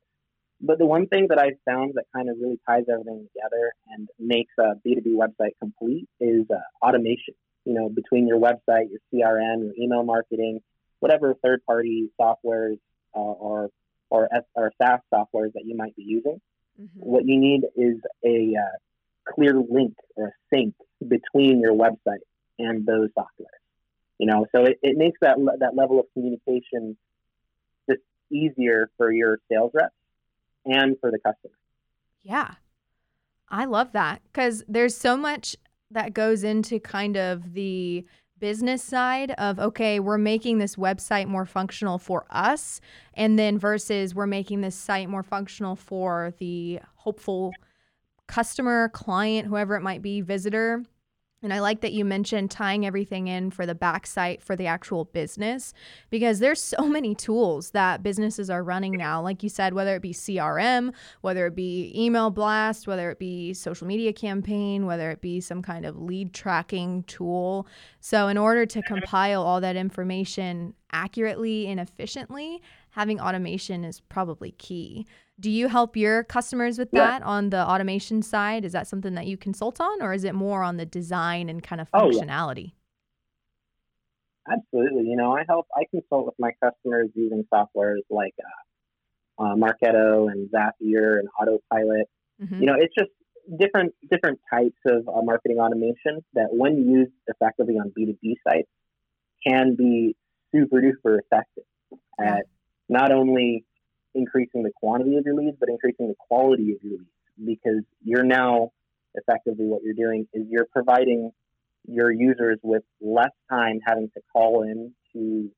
but 0.61 0.77
the 0.77 0.85
one 0.85 1.07
thing 1.07 1.27
that 1.27 1.37
I've 1.37 1.59
found 1.69 1.95
that 1.95 2.05
kind 2.15 2.29
of 2.29 2.37
really 2.41 2.61
ties 2.65 2.83
everything 2.89 3.27
together 3.33 3.73
and 3.89 4.07
makes 4.17 4.53
a 4.57 4.75
B2B 4.87 5.17
website 5.17 5.51
complete 5.59 6.07
is 6.21 6.45
uh, 6.49 6.61
automation. 6.81 7.33
You 7.65 7.73
know, 7.73 7.89
between 7.89 8.25
your 8.25 8.39
website, 8.39 8.85
your 8.91 9.01
CRM, 9.13 9.65
your 9.65 9.73
email 9.77 10.03
marketing, 10.03 10.61
whatever 11.01 11.35
third-party 11.43 12.07
softwares 12.17 12.79
uh, 13.13 13.19
or 13.19 13.69
or, 14.09 14.29
S- 14.33 14.43
or 14.55 14.71
SaaS 14.81 15.01
softwares 15.13 15.51
that 15.55 15.65
you 15.65 15.75
might 15.75 15.93
be 15.97 16.03
using 16.03 16.39
what 16.95 17.25
you 17.25 17.39
need 17.39 17.61
is 17.75 17.97
a 18.25 18.55
uh, 18.55 18.77
clear 19.33 19.53
link 19.53 19.95
or 20.15 20.27
a 20.27 20.31
sync 20.53 20.75
between 21.07 21.59
your 21.59 21.73
website 21.73 22.23
and 22.57 22.85
those 22.85 23.09
softwares. 23.17 23.45
You 24.17 24.27
know, 24.27 24.45
so 24.53 24.65
it, 24.65 24.79
it 24.81 24.97
makes 24.97 25.17
that 25.21 25.39
le- 25.39 25.57
that 25.59 25.75
level 25.75 25.99
of 25.99 26.05
communication 26.13 26.97
just 27.89 28.01
easier 28.31 28.89
for 28.97 29.11
your 29.11 29.39
sales 29.49 29.71
reps 29.73 29.95
and 30.65 30.97
for 30.99 31.11
the 31.11 31.19
customer. 31.19 31.53
Yeah. 32.21 32.55
I 33.47 33.65
love 33.65 33.93
that 33.93 34.21
because 34.31 34.63
there's 34.67 34.95
so 34.95 35.17
much 35.17 35.55
that 35.89 36.13
goes 36.13 36.43
into 36.43 36.79
kind 36.79 37.17
of 37.17 37.53
the 37.53 38.05
business 38.39 38.83
side 38.83 39.31
of, 39.31 39.59
okay, 39.59 39.99
we're 39.99 40.17
making 40.17 40.59
this 40.59 40.75
website 40.75 41.27
more 41.27 41.45
functional 41.45 41.97
for 41.97 42.25
us. 42.29 42.79
And 43.13 43.39
then 43.39 43.57
versus 43.57 44.13
we're 44.15 44.27
making 44.27 44.61
this 44.61 44.75
site 44.75 45.09
more 45.09 45.23
functional 45.23 45.75
for 45.75 46.33
the 46.39 46.79
hopeful 46.95 47.53
customer, 48.29 48.89
client, 48.89 49.47
whoever 49.47 49.75
it 49.75 49.81
might 49.81 50.01
be, 50.01 50.21
visitor. 50.21 50.83
And 51.41 51.53
I 51.53 51.61
like 51.61 51.79
that 51.81 51.93
you 51.93 52.03
mentioned 52.03 52.51
tying 52.51 52.85
everything 52.85 53.27
in 53.27 53.49
for 53.49 53.65
the 53.65 53.73
back 53.73 54.05
site 54.05 54.43
for 54.43 54.57
the 54.57 54.67
actual 54.67 55.05
business 55.05 55.73
because 56.09 56.39
there's 56.39 56.61
so 56.61 56.85
many 56.87 57.15
tools 57.15 57.71
that 57.71 58.03
businesses 58.03 58.49
are 58.49 58.61
running 58.61 58.93
now. 58.93 59.21
Like 59.21 59.41
you 59.41 59.47
said, 59.47 59.73
whether 59.73 59.95
it 59.95 60.01
be 60.01 60.13
CRM, 60.13 60.93
whether 61.21 61.47
it 61.47 61.55
be 61.55 61.93
email 61.95 62.29
blast, 62.29 62.87
whether 62.87 63.09
it 63.09 63.19
be 63.19 63.53
social 63.53 63.87
media 63.87 64.11
campaign, 64.11 64.85
whether 64.85 65.11
it 65.11 65.21
be 65.21 65.39
some 65.39 65.61
kind 65.61 65.85
of 65.85 65.97
lead 65.97 66.33
tracking 66.33 67.03
tool. 67.03 67.65
So, 68.01 68.27
in 68.27 68.37
order 68.37 68.65
to 68.65 68.81
compile 68.81 69.41
all 69.41 69.61
that 69.61 69.77
information 69.77 70.73
accurately 70.91 71.67
and 71.67 71.79
efficiently, 71.79 72.61
having 72.91 73.19
automation 73.19 73.85
is 73.85 74.01
probably 74.01 74.51
key. 74.51 75.05
Do 75.39 75.49
you 75.49 75.67
help 75.69 75.95
your 75.95 76.23
customers 76.23 76.77
with 76.77 76.89
Yeah. 76.91 77.05
that 77.19 77.23
on 77.23 77.49
the 77.49 77.65
automation 77.67 78.21
side? 78.21 78.65
Is 78.65 78.73
that 78.73 78.87
something 78.87 79.13
that 79.15 79.25
you 79.27 79.37
consult 79.37 79.79
on, 79.79 80.01
or 80.01 80.13
is 80.13 80.23
it 80.23 80.35
more 80.35 80.63
on 80.63 80.77
the 80.77 80.85
design 80.85 81.49
and 81.49 81.63
kind 81.63 81.79
of 81.81 81.89
Oh, 81.93 82.09
yeah. 82.11 82.21
functionality? 82.21 82.73
Absolutely. 84.51 85.03
You 85.07 85.15
know, 85.15 85.31
I 85.35 85.43
help, 85.47 85.67
I 85.75 85.83
consult 85.91 86.25
with 86.25 86.35
my 86.39 86.51
customers 86.63 87.09
using 87.13 87.45
softwares 87.53 88.01
like 88.09 88.33
uh, 89.39 89.43
uh, 89.43 89.55
Marketo 89.55 90.31
and 90.31 90.49
Zapier 90.49 91.19
and 91.19 91.27
Autopilot. 91.39 92.09
Mhm. 92.41 92.59
You 92.59 92.65
know, 92.65 92.75
it's 92.77 92.93
just 92.97 93.11
different 93.57 93.93
different 94.09 94.39
types 94.51 94.77
of 94.87 95.07
uh, 95.07 95.21
marketing 95.21 95.59
automation 95.59 96.23
that, 96.33 96.47
when 96.51 96.89
used 96.89 97.11
effectively 97.27 97.75
on 97.75 97.91
B 97.95 98.05
two 98.07 98.17
B 98.21 98.37
sites, 98.47 98.69
can 99.45 99.75
be 99.75 100.15
super 100.51 100.81
duper 100.81 101.19
effective 101.19 101.63
Yeah. 102.19 102.37
at 102.37 102.45
not 102.89 103.11
only 103.11 103.65
increasing 104.15 104.63
the 104.63 104.71
quantity 104.75 105.17
of 105.17 105.25
your 105.25 105.35
leads, 105.35 105.57
but 105.59 105.69
increasing 105.69 106.07
the 106.07 106.15
quality 106.17 106.73
of 106.73 106.83
your 106.83 106.99
leads 106.99 107.09
because 107.45 107.83
you're 108.03 108.23
now 108.23 108.71
effectively 109.15 109.65
what 109.65 109.81
you're 109.83 109.93
doing 109.93 110.27
is 110.33 110.45
you're 110.49 110.67
providing 110.71 111.31
your 111.87 112.11
users 112.11 112.59
with 112.61 112.83
less 113.01 113.31
time 113.49 113.79
having 113.85 114.09
to 114.13 114.21
call 114.33 114.63
in 114.63 114.93
to 115.13 115.49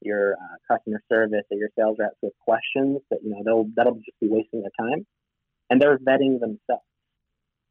your 0.00 0.34
uh, 0.34 0.74
customer 0.74 1.02
service 1.08 1.44
or 1.50 1.58
your 1.58 1.68
sales 1.76 1.96
reps 1.98 2.16
with 2.22 2.32
questions 2.40 3.00
that 3.10 3.20
you 3.22 3.30
know 3.30 3.42
they'll 3.44 3.66
that'll 3.74 3.94
just 3.94 4.18
be 4.20 4.28
wasting 4.28 4.62
their 4.62 4.70
time. 4.78 5.06
And 5.70 5.80
they're 5.80 5.98
vetting 5.98 6.40
themselves. 6.40 6.84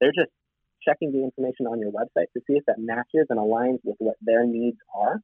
They're 0.02 0.12
just 0.12 0.32
checking 0.84 1.12
the 1.12 1.24
information 1.24 1.68
on 1.68 1.80
your 1.80 1.92
website 1.92 2.28
to 2.34 2.42
see 2.48 2.54
if 2.54 2.66
that 2.66 2.80
matches 2.80 3.28
and 3.30 3.40
aligns 3.40 3.80
with 3.84 3.96
what 4.00 4.16
their 4.22 4.46
needs 4.46 4.78
are. 4.94 5.22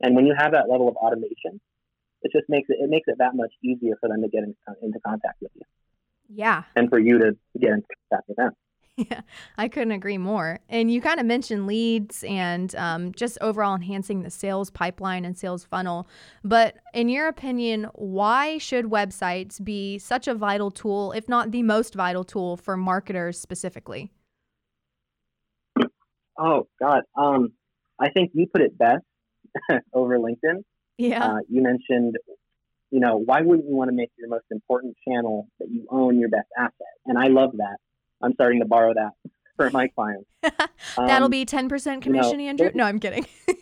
And 0.00 0.16
when 0.16 0.26
you 0.26 0.34
have 0.36 0.52
that 0.52 0.68
level 0.68 0.88
of 0.88 0.96
automation 0.96 1.60
it 2.22 2.32
just 2.32 2.48
makes 2.48 2.68
it 2.70 2.76
it 2.80 2.90
makes 2.90 3.08
it 3.08 3.16
that 3.18 3.34
much 3.34 3.52
easier 3.62 3.94
for 4.00 4.08
them 4.08 4.22
to 4.22 4.28
get 4.28 4.42
in, 4.44 4.54
into 4.82 4.98
contact 5.00 5.36
with 5.40 5.50
you 5.54 5.62
Yeah. 6.28 6.64
and 6.76 6.88
for 6.88 6.98
you 6.98 7.18
to 7.18 7.36
get 7.60 7.70
in 7.70 7.82
contact 8.10 8.28
with 8.28 8.36
them 8.36 8.52
Yeah, 8.96 9.22
I 9.56 9.68
couldn't 9.68 9.92
agree 9.92 10.18
more. 10.18 10.60
And 10.68 10.90
you 10.92 11.00
kind 11.00 11.18
of 11.18 11.24
mentioned 11.24 11.66
leads 11.66 12.22
and 12.24 12.74
um, 12.76 13.12
just 13.12 13.38
overall 13.40 13.74
enhancing 13.74 14.22
the 14.22 14.28
sales 14.28 14.68
pipeline 14.68 15.24
and 15.24 15.36
sales 15.36 15.64
funnel. 15.64 16.06
But 16.44 16.76
in 16.92 17.08
your 17.08 17.26
opinion, 17.26 17.88
why 17.94 18.58
should 18.58 18.84
websites 18.84 19.64
be 19.64 19.98
such 19.98 20.28
a 20.28 20.34
vital 20.34 20.70
tool, 20.70 21.12
if 21.12 21.26
not 21.26 21.52
the 21.52 21.62
most 21.62 21.94
vital 21.94 22.22
tool, 22.22 22.58
for 22.58 22.76
marketers 22.76 23.40
specifically? 23.40 24.12
oh 26.38 26.66
god 26.80 27.02
um 27.16 27.52
i 28.00 28.08
think 28.10 28.30
you 28.34 28.46
put 28.46 28.62
it 28.62 28.76
best 28.76 29.04
over 29.92 30.18
linkedin 30.18 30.62
Yeah. 30.98 31.24
Uh, 31.24 31.38
you 31.48 31.62
mentioned, 31.62 32.16
you 32.90 33.00
know, 33.00 33.16
why 33.16 33.40
wouldn't 33.40 33.66
you 33.68 33.74
want 33.74 33.88
to 33.88 33.96
make 33.96 34.10
your 34.18 34.28
most 34.28 34.44
important 34.50 34.96
channel 35.06 35.48
that 35.58 35.70
you 35.70 35.86
own 35.90 36.18
your 36.18 36.28
best 36.28 36.48
asset? 36.58 36.72
And 37.06 37.18
I 37.18 37.28
love 37.28 37.52
that. 37.56 37.76
I'm 38.22 38.34
starting 38.34 38.60
to 38.60 38.66
borrow 38.66 38.92
that 38.94 39.12
for 39.56 39.70
my 39.70 39.88
clients. 39.88 40.28
That'll 40.96 41.24
Um, 41.26 41.30
be 41.30 41.44
10% 41.44 41.70
you 41.86 41.94
know, 41.94 42.00
commission, 42.00 42.40
Andrew? 42.40 42.70
No, 42.74 42.84
I'm 42.84 43.00
kidding. 43.00 43.26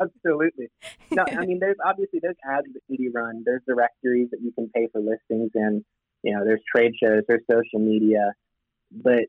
Absolutely. 0.00 0.68
No, 1.10 1.24
I 1.26 1.44
mean, 1.46 1.58
there's 1.60 1.76
obviously 1.84 2.20
there's 2.22 2.36
ads 2.44 2.66
that 2.72 2.80
can 2.86 2.96
be 2.96 3.08
run. 3.08 3.42
There's 3.44 3.62
directories 3.66 4.28
that 4.30 4.40
you 4.42 4.52
can 4.52 4.68
pay 4.74 4.88
for 4.92 5.00
listings 5.00 5.50
in. 5.54 5.84
You 6.22 6.36
know, 6.36 6.44
there's 6.44 6.60
trade 6.74 6.92
shows, 7.02 7.22
there's 7.28 7.42
social 7.50 7.80
media. 7.80 8.32
But 8.90 9.24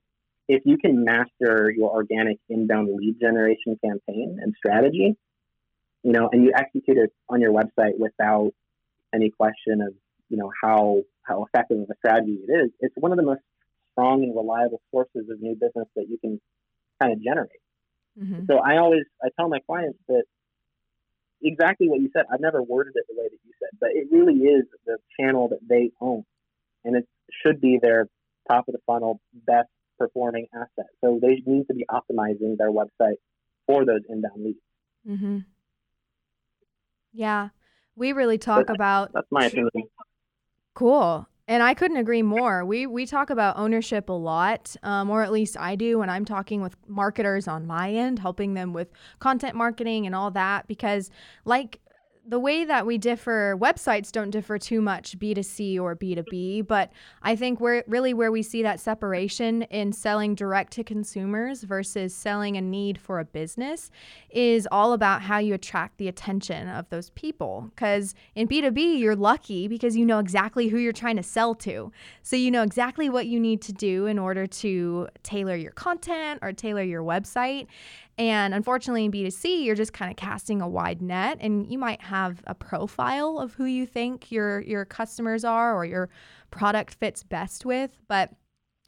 if 0.48 0.62
you 0.66 0.78
can 0.78 1.04
master 1.04 1.74
your 1.76 1.92
organic 1.92 2.38
inbound 2.50 2.90
lead 2.96 3.20
generation 3.20 3.80
campaign 3.84 4.38
and 4.42 4.54
strategy, 4.58 5.16
you 6.04 6.12
know, 6.12 6.30
and 6.32 6.44
you 6.44 6.52
execute 6.56 6.98
it 6.98 7.12
on 7.30 7.42
your 7.42 7.52
website 7.52 7.98
without 7.98 8.52
any 9.14 9.30
question 9.30 9.82
of, 9.82 9.94
you 10.30 10.38
know, 10.38 10.52
how 10.62 11.02
how 11.24 11.46
effective 11.46 11.80
of 11.80 11.90
a 11.90 11.96
strategy 11.96 12.38
it 12.48 12.52
is, 12.52 12.72
it's 12.80 12.96
one 12.98 13.12
of 13.12 13.18
the 13.18 13.24
most 13.24 13.42
strong 13.94 14.24
and 14.24 14.36
reliable 14.36 14.82
sources 14.92 15.30
of 15.30 15.42
new 15.42 15.54
business 15.54 15.88
that 15.96 16.10
you 16.10 16.18
can 16.18 16.42
kind 17.00 17.14
of 17.14 17.22
generate. 17.22 17.62
Mhm. 18.20 18.46
So 18.48 18.58
I 18.58 18.78
always 18.78 19.06
I 19.24 19.30
tell 19.38 19.48
my 19.48 19.60
clients 19.60 20.00
that 20.08 20.26
exactly 21.42 21.88
what 21.88 22.02
you 22.02 22.10
said. 22.14 22.26
I've 22.30 22.42
never 22.42 22.62
worded 22.62 22.94
it 22.96 23.06
the 23.08 23.16
way 23.20 23.30
that 23.30 23.40
you 23.46 23.54
said, 23.60 23.70
but 23.80 23.92
it 23.94 24.08
really 24.12 24.40
is 24.44 24.66
the 24.86 24.98
channel 25.20 25.48
that 25.50 25.66
they 25.68 25.92
own, 26.02 26.26
and 26.84 26.96
it 26.96 27.08
should 27.32 27.62
be 27.62 27.80
their 27.82 28.10
top 28.50 28.68
of 28.68 28.74
the 28.74 28.82
funnel, 28.86 29.22
best 29.34 29.70
performing 29.98 30.48
asset. 30.54 30.90
So 31.02 31.20
they 31.22 31.42
need 31.46 31.68
to 31.68 31.74
be 31.74 31.86
optimizing 31.90 32.58
their 32.58 32.72
website 32.72 33.18
for 33.68 33.86
those 33.86 34.02
inbound 34.10 34.44
leads. 34.44 34.60
Mm-hmm. 35.08 35.40
Yeah. 37.14 37.50
We 37.96 38.12
really 38.12 38.38
talk 38.38 38.68
But- 38.68 38.76
about 38.76 39.12
That's 39.14 39.28
my 39.32 39.46
opinion. 39.46 39.70
Cool. 40.76 41.28
And 41.48 41.62
I 41.62 41.74
couldn't 41.74 41.98
agree 41.98 42.22
more. 42.22 42.64
We 42.64 42.88
we 42.88 43.06
talk 43.06 43.30
about 43.30 43.58
ownership 43.58 44.08
a 44.08 44.14
lot, 44.14 44.76
um, 44.82 45.10
or 45.10 45.24
at 45.24 45.32
least 45.32 45.58
I 45.60 45.76
do 45.76 46.00
when 46.00 46.10
I'm 46.10 46.24
talking 46.24 46.62
with 46.62 46.78
marketers 46.88 47.50
on 47.50 47.68
my 47.68 47.92
end, 47.92 48.20
helping 48.20 48.54
them 48.54 48.72
with 48.72 48.88
content 49.20 49.54
marketing 49.56 50.06
and 50.06 50.16
all 50.16 50.32
that. 50.32 50.68
Because, 50.68 51.12
like 51.44 51.82
the 52.26 52.40
way 52.40 52.64
that 52.64 52.86
we 52.86 52.98
differ, 52.98 53.58
websites 53.60 54.12
don't 54.12 54.30
differ 54.30 54.58
too 54.58 54.82
much 54.82 55.20
B2C 55.20 55.80
or 55.80 55.94
B2B, 55.94 56.66
but 56.66 56.92
I 57.22 57.36
think 57.36 57.60
we're 57.60 57.84
really 57.86 58.14
where 58.14 58.32
we 58.32 58.42
see 58.42 58.64
that 58.64 58.80
separation 58.80 59.64
in 59.64 59.92
selling 59.92 60.34
direct 60.34 60.72
to 60.74 60.86
consumers 60.86 61.64
versus 61.64 62.16
selling 62.16 62.56
a 62.56 62.62
need 62.62 62.98
for 62.98 63.20
a 63.20 63.26
business 63.26 63.92
is 64.30 64.68
all 64.72 64.94
about 64.94 65.22
how 65.22 65.38
you 65.38 65.54
attract 65.54 65.98
the 65.98 66.08
attention 66.08 66.70
of 66.70 66.90
those 66.90 67.10
people. 67.10 67.70
Because 67.76 68.16
in 68.36 68.48
B2B, 68.48 69.00
you're 69.00 69.18
lucky 69.18 69.68
because 69.68 69.98
you 69.98 70.06
know 70.06 70.20
exactly 70.20 70.70
who 70.70 70.78
you're 70.78 70.94
trying 70.94 71.18
to 71.18 71.24
sell 71.24 71.54
to. 71.56 71.92
So 72.22 72.38
you 72.38 72.52
know 72.52 72.64
exactly 72.64 73.10
what 73.10 73.28
you 73.28 73.40
need 73.40 73.62
to 73.64 73.74
do 73.74 74.06
in 74.06 74.18
order 74.18 74.48
to 74.48 75.10
tailor 75.24 75.58
your 75.58 75.74
content 75.74 76.40
or 76.42 76.54
tailor 76.54 76.84
your 76.84 77.04
website. 77.04 77.68
And 78.18 78.54
unfortunately, 78.54 79.06
in 79.06 79.12
B2C, 79.12 79.64
you're 79.64 79.76
just 79.76 79.94
kind 79.94 80.12
of 80.12 80.18
casting 80.18 80.62
a 80.62 80.68
wide 80.68 81.02
net 81.02 81.38
and 81.42 81.72
you 81.72 81.78
might 81.78 82.02
have 82.02 82.44
a 82.46 82.54
profile 82.54 83.40
of 83.40 83.54
who 83.56 83.66
you 83.66 83.86
think 83.86 84.32
your, 84.32 84.62
your 84.62 84.86
customers 84.86 85.44
are 85.44 85.76
or 85.76 85.84
your 85.84 86.10
product 86.52 86.94
fits 86.94 87.24
best 87.24 87.66
with. 87.66 87.98
But 88.08 88.32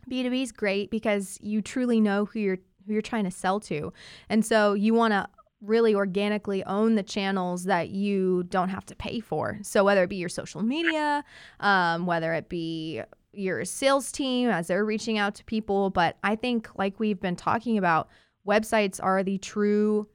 B2B 0.09 0.43
is 0.43 0.51
great 0.51 0.91
because 0.91 1.39
you 1.41 1.61
truly 1.61 1.99
know 1.99 2.25
who 2.25 2.39
you're 2.39 2.59
who 2.85 2.93
you're 2.93 3.01
trying 3.01 3.23
to 3.23 3.31
sell 3.31 3.59
to. 3.59 3.91
And 4.29 4.45
so 4.45 4.73
you 4.73 4.93
want 4.93 5.13
to 5.13 5.27
really 5.61 5.95
organically 5.95 6.63
own 6.65 6.95
the 6.95 7.03
channels 7.03 7.63
that 7.63 7.89
you 7.89 8.43
don't 8.43 8.69
have 8.69 8.85
to 8.85 8.95
pay 8.95 9.19
for. 9.19 9.57
So 9.63 9.83
whether 9.83 10.03
it 10.03 10.09
be 10.09 10.17
your 10.17 10.29
social 10.29 10.61
media, 10.61 11.23
um, 11.59 12.05
whether 12.05 12.33
it 12.33 12.49
be 12.49 13.01
your 13.33 13.65
sales 13.65 14.11
team 14.11 14.49
as 14.49 14.67
they're 14.67 14.85
reaching 14.85 15.17
out 15.17 15.35
to 15.35 15.43
people, 15.45 15.89
but 15.89 16.17
I 16.23 16.35
think 16.35 16.69
like 16.77 16.99
we've 16.99 17.19
been 17.19 17.35
talking 17.35 17.77
about, 17.77 18.09
websites 18.47 18.99
are 19.01 19.23
the 19.23 19.37
true 19.37 20.07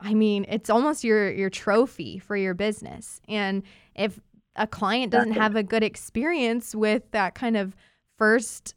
I 0.00 0.12
mean, 0.12 0.44
it's 0.48 0.70
almost 0.70 1.04
your 1.04 1.30
your 1.32 1.50
trophy 1.50 2.18
for 2.18 2.36
your 2.36 2.54
business. 2.54 3.20
And 3.28 3.62
if 3.94 4.20
a 4.56 4.66
client 4.66 5.12
doesn't 5.12 5.32
have 5.32 5.56
a 5.56 5.62
good 5.62 5.82
experience 5.82 6.74
with 6.74 7.10
that 7.12 7.34
kind 7.34 7.56
of 7.56 7.74
first 8.18 8.74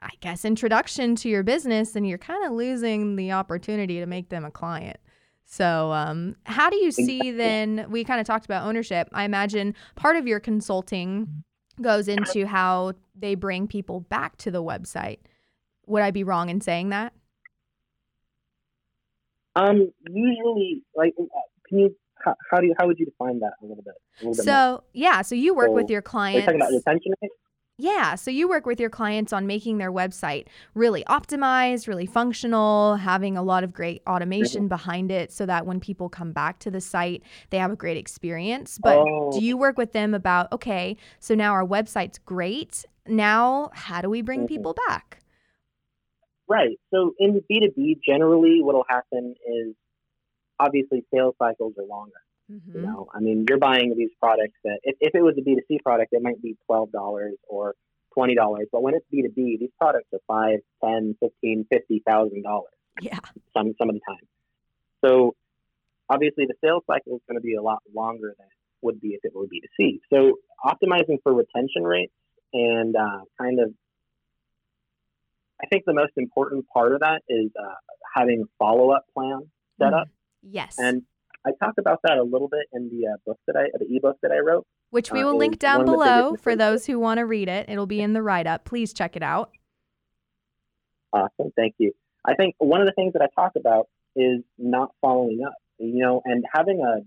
I 0.00 0.10
guess 0.20 0.44
introduction 0.44 1.16
to 1.16 1.28
your 1.28 1.42
business, 1.42 1.92
then 1.92 2.04
you're 2.04 2.18
kind 2.18 2.44
of 2.44 2.52
losing 2.52 3.16
the 3.16 3.32
opportunity 3.32 4.00
to 4.00 4.06
make 4.06 4.28
them 4.28 4.44
a 4.44 4.50
client. 4.50 4.98
So, 5.46 5.92
um, 5.92 6.36
how 6.44 6.68
do 6.70 6.76
you 6.76 6.90
see 6.90 7.30
then? 7.30 7.86
We 7.88 8.04
kind 8.04 8.20
of 8.20 8.26
talked 8.26 8.44
about 8.44 8.66
ownership. 8.66 9.08
I 9.12 9.24
imagine 9.24 9.74
part 9.94 10.16
of 10.16 10.26
your 10.26 10.40
consulting 10.40 11.44
goes 11.80 12.08
into 12.08 12.46
how 12.46 12.94
they 13.14 13.34
bring 13.34 13.66
people 13.66 14.00
back 14.00 14.36
to 14.38 14.50
the 14.50 14.62
website. 14.62 15.18
Would 15.86 16.02
I 16.02 16.10
be 16.10 16.24
wrong 16.24 16.48
in 16.48 16.60
saying 16.60 16.90
that? 16.90 17.12
Um, 19.56 19.92
usually, 20.08 20.82
like, 20.96 21.14
uh, 21.20 21.24
can 21.68 21.78
you 21.78 21.96
how, 22.24 22.34
how 22.50 22.60
do 22.60 22.66
you 22.66 22.74
how 22.78 22.86
would 22.86 22.98
you 22.98 23.06
define 23.06 23.40
that 23.40 23.52
a 23.62 23.64
little 23.66 23.82
bit? 23.82 23.94
A 24.20 24.24
little 24.24 24.34
bit? 24.34 24.44
So, 24.44 24.84
yeah, 24.92 25.22
so 25.22 25.34
you 25.34 25.54
work 25.54 25.70
with 25.72 25.86
So, 25.88 25.92
your 25.92 26.00
Are 26.00 26.02
you 26.02 26.08
clients. 26.10 26.46
talking 26.46 26.60
about 26.60 26.72
retention 26.72 27.12
rate? 27.22 27.30
Yeah, 27.76 28.14
so 28.14 28.30
you 28.30 28.48
work 28.48 28.66
with 28.66 28.78
your 28.78 28.88
clients 28.88 29.32
on 29.32 29.48
making 29.48 29.78
their 29.78 29.90
website 29.90 30.46
really 30.74 31.02
optimized, 31.04 31.88
really 31.88 32.06
functional, 32.06 32.94
having 32.96 33.36
a 33.36 33.42
lot 33.42 33.64
of 33.64 33.72
great 33.72 34.00
automation 34.06 34.68
behind 34.68 35.10
it 35.10 35.32
so 35.32 35.44
that 35.46 35.66
when 35.66 35.80
people 35.80 36.08
come 36.08 36.30
back 36.32 36.60
to 36.60 36.70
the 36.70 36.80
site, 36.80 37.24
they 37.50 37.58
have 37.58 37.72
a 37.72 37.76
great 37.76 37.96
experience. 37.96 38.78
But 38.78 38.96
Oh. 38.96 39.30
do 39.32 39.40
you 39.42 39.56
work 39.56 39.76
with 39.76 39.92
them 39.92 40.14
about, 40.14 40.52
okay, 40.52 40.96
so 41.18 41.34
now 41.34 41.50
our 41.52 41.66
website's 41.66 42.18
great. 42.18 42.84
Now, 43.08 43.70
how 43.74 44.00
do 44.02 44.08
we 44.08 44.22
bring 44.22 44.44
Mhm. 44.44 44.48
people 44.48 44.74
back? 44.86 45.18
Right. 46.48 46.78
So 46.92 47.14
in 47.18 47.40
B2B, 47.50 48.00
generally 48.06 48.60
what 48.62 48.74
will 48.74 48.84
happen 48.88 49.34
is 49.46 49.74
obviously 50.58 51.04
sales 51.12 51.34
cycles 51.38 51.74
are 51.78 51.84
longer. 51.84 52.12
You 52.48 52.60
Mhm. 52.60 52.82
know, 52.82 53.08
I 53.14 53.20
mean, 53.20 53.46
you're 53.48 53.58
buying 53.58 53.94
these 53.96 54.10
products 54.20 54.58
that 54.64 54.78
if, 54.82 54.96
if 55.00 55.14
it 55.14 55.22
was 55.22 55.36
a 55.38 55.40
B2C 55.40 55.78
product, 55.82 56.12
it 56.12 56.22
might 56.22 56.40
be 56.42 56.56
$12 56.68 57.36
or 57.48 57.74
$20. 58.16 58.66
But 58.70 58.82
when 58.82 58.94
it's 58.94 59.06
B2B, 59.10 59.58
these 59.58 59.70
products 59.78 60.08
are 60.12 60.20
five, 60.26 60.60
ten, 60.82 61.16
fifteen, 61.20 61.64
fifty 61.70 62.02
thousand 62.06 62.42
dollars 62.42 62.74
Yeah. 63.00 63.18
some 63.56 63.74
some 63.78 63.88
of 63.88 63.94
the 63.94 64.00
time. 64.06 64.28
So 65.04 65.34
obviously 66.10 66.46
the 66.46 66.54
sales 66.62 66.82
cycle 66.86 67.16
is 67.16 67.22
going 67.26 67.36
to 67.38 67.42
be 67.42 67.54
a 67.54 67.62
lot 67.62 67.82
longer 67.94 68.34
than 68.38 68.46
it 68.46 68.52
would 68.82 69.00
be 69.00 69.14
if 69.14 69.24
it 69.24 69.34
were 69.34 69.46
B2C. 69.46 70.00
So 70.12 70.38
optimizing 70.64 71.18
for 71.22 71.32
retention 71.32 71.82
rates 71.84 72.12
and 72.52 72.94
uh, 72.94 73.20
kind 73.40 73.58
of, 73.58 73.72
I 75.62 75.66
think 75.66 75.84
the 75.86 75.94
most 75.94 76.12
important 76.16 76.66
part 76.72 76.92
of 76.92 77.00
that 77.00 77.22
is 77.28 77.50
uh, 77.58 77.74
having 78.14 78.42
a 78.42 78.46
follow 78.58 78.90
up 78.90 79.04
plan 79.14 79.50
set 79.78 79.92
Mm. 79.92 80.00
up. 80.02 80.08
Yes. 80.42 80.76
And 80.78 81.02
I 81.46 81.52
talk 81.62 81.74
about 81.78 82.00
that 82.04 82.18
a 82.18 82.22
little 82.22 82.48
bit 82.48 82.66
in 82.72 82.88
the 82.90 83.08
uh, 83.08 83.16
book 83.26 83.38
that 83.46 83.56
I, 83.56 83.64
the 83.78 83.86
ebook 83.96 84.18
that 84.22 84.30
I 84.32 84.38
wrote. 84.38 84.66
Which 84.90 85.10
we 85.10 85.20
uh, 85.20 85.26
will 85.26 85.34
is 85.34 85.38
link 85.38 85.58
down 85.58 85.84
one 85.86 85.88
of 85.88 85.88
the 85.88 85.94
below 85.94 86.36
for 86.36 86.56
those 86.56 86.86
who 86.86 86.98
want 86.98 87.18
to 87.18 87.26
read 87.26 87.48
it. 87.48 87.68
It'll 87.68 87.86
be 87.86 88.00
in 88.00 88.12
the 88.12 88.22
write 88.22 88.46
up. 88.46 88.64
Please 88.64 88.92
check 88.92 89.16
it 89.16 89.22
out. 89.22 89.50
Awesome, 91.12 91.52
thank 91.56 91.74
you. 91.78 91.92
I 92.24 92.34
think 92.34 92.54
one 92.58 92.80
of 92.80 92.86
the 92.86 92.92
things 92.92 93.12
that 93.12 93.22
I 93.22 93.28
talk 93.40 93.52
about 93.56 93.88
is 94.16 94.40
not 94.58 94.90
following 95.00 95.42
up. 95.46 95.54
You 95.78 96.02
know, 96.02 96.22
and 96.24 96.44
having 96.52 96.80
a 96.80 97.02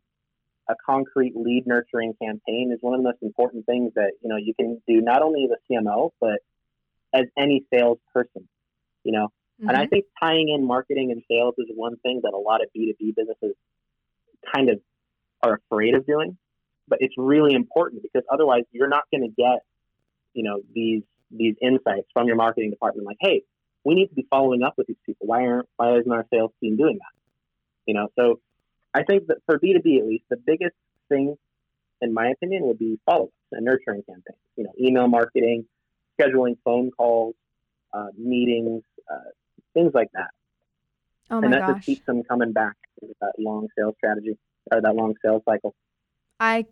a 0.69 0.75
concrete 0.85 1.33
lead 1.35 1.63
nurturing 1.65 2.13
campaign 2.21 2.71
is 2.73 2.79
one 2.81 2.93
of 2.93 2.99
the 2.99 3.03
most 3.03 3.21
important 3.21 3.65
things 3.65 3.93
that 3.95 4.11
you 4.21 4.29
know 4.29 4.35
you 4.35 4.53
can 4.53 4.81
do 4.87 5.01
not 5.01 5.21
only 5.21 5.45
as 5.45 5.51
a 5.51 5.73
CMO 5.73 6.11
but 6.19 6.39
as 7.13 7.25
any 7.37 7.65
salesperson. 7.73 8.47
You 9.03 9.13
know, 9.13 9.29
and 9.59 9.71
I 9.71 9.85
Mhm. 9.85 9.89
think 9.89 10.05
tying 10.19 10.49
in 10.49 10.65
marketing 10.65 11.11
and 11.11 11.23
sales 11.27 11.55
is 11.57 11.67
one 11.73 11.95
thing 11.97 12.21
that 12.23 12.33
a 12.33 12.37
lot 12.37 12.61
of 12.61 12.69
B2B 12.73 13.11
businesses 13.11 13.55
kind 14.53 14.69
of 14.69 14.81
are 15.43 15.55
afraid 15.55 15.95
of 15.95 16.05
doing. 16.05 16.37
But 16.87 16.99
it's 17.01 17.15
really 17.17 17.53
important 17.53 18.01
because 18.01 18.23
otherwise 18.31 18.63
you're 18.71 18.87
not 18.87 19.03
going 19.11 19.21
to 19.21 19.33
get, 19.35 19.63
you 20.33 20.43
know, 20.43 20.61
these 20.73 21.03
these 21.29 21.55
insights 21.61 22.07
from 22.13 22.27
your 22.27 22.37
marketing 22.37 22.69
department 22.69 23.05
like, 23.05 23.17
hey, 23.19 23.43
we 23.83 23.95
need 23.95 24.07
to 24.07 24.15
be 24.15 24.25
following 24.29 24.63
up 24.63 24.73
with 24.77 24.87
these 24.87 24.97
people. 25.05 25.27
Why 25.27 25.45
aren't 25.45 25.67
why 25.75 25.97
isn't 25.97 26.11
our 26.11 26.25
sales 26.33 26.51
team 26.61 26.77
doing 26.77 26.97
that? 26.97 27.13
You 27.85 27.93
know, 27.93 28.07
so 28.17 28.39
I 28.93 29.03
think 29.03 29.27
that 29.27 29.37
for 29.45 29.59
B2B 29.59 29.99
at 29.99 30.05
least, 30.07 30.25
the 30.29 30.37
biggest 30.37 30.75
thing 31.09 31.37
in 32.01 32.13
my 32.13 32.29
opinion 32.29 32.63
would 32.67 32.79
be 32.79 32.99
follow-ups 33.05 33.33
and 33.51 33.65
nurturing 33.65 34.03
campaigns. 34.03 34.37
You 34.55 34.65
know, 34.65 34.73
email 34.79 35.07
marketing, 35.07 35.65
scheduling 36.19 36.57
phone 36.63 36.91
calls, 36.91 37.35
uh, 37.93 38.07
meetings, 38.17 38.83
uh, 39.11 39.29
things 39.73 39.93
like 39.93 40.09
that. 40.13 40.29
oh 41.31 41.39
and 41.39 41.53
that 41.53 41.61
gosh. 41.61 41.75
just 41.75 41.85
keeps 41.85 42.05
them 42.05 42.23
coming 42.23 42.51
back 42.51 42.75
to 42.99 43.07
that 43.21 43.33
long 43.37 43.67
sales 43.77 43.95
strategy 43.97 44.37
or 44.71 44.81
that 44.81 44.95
long 44.95 45.15
sales 45.23 45.43
cycle. 45.45 45.73
I 46.39 46.65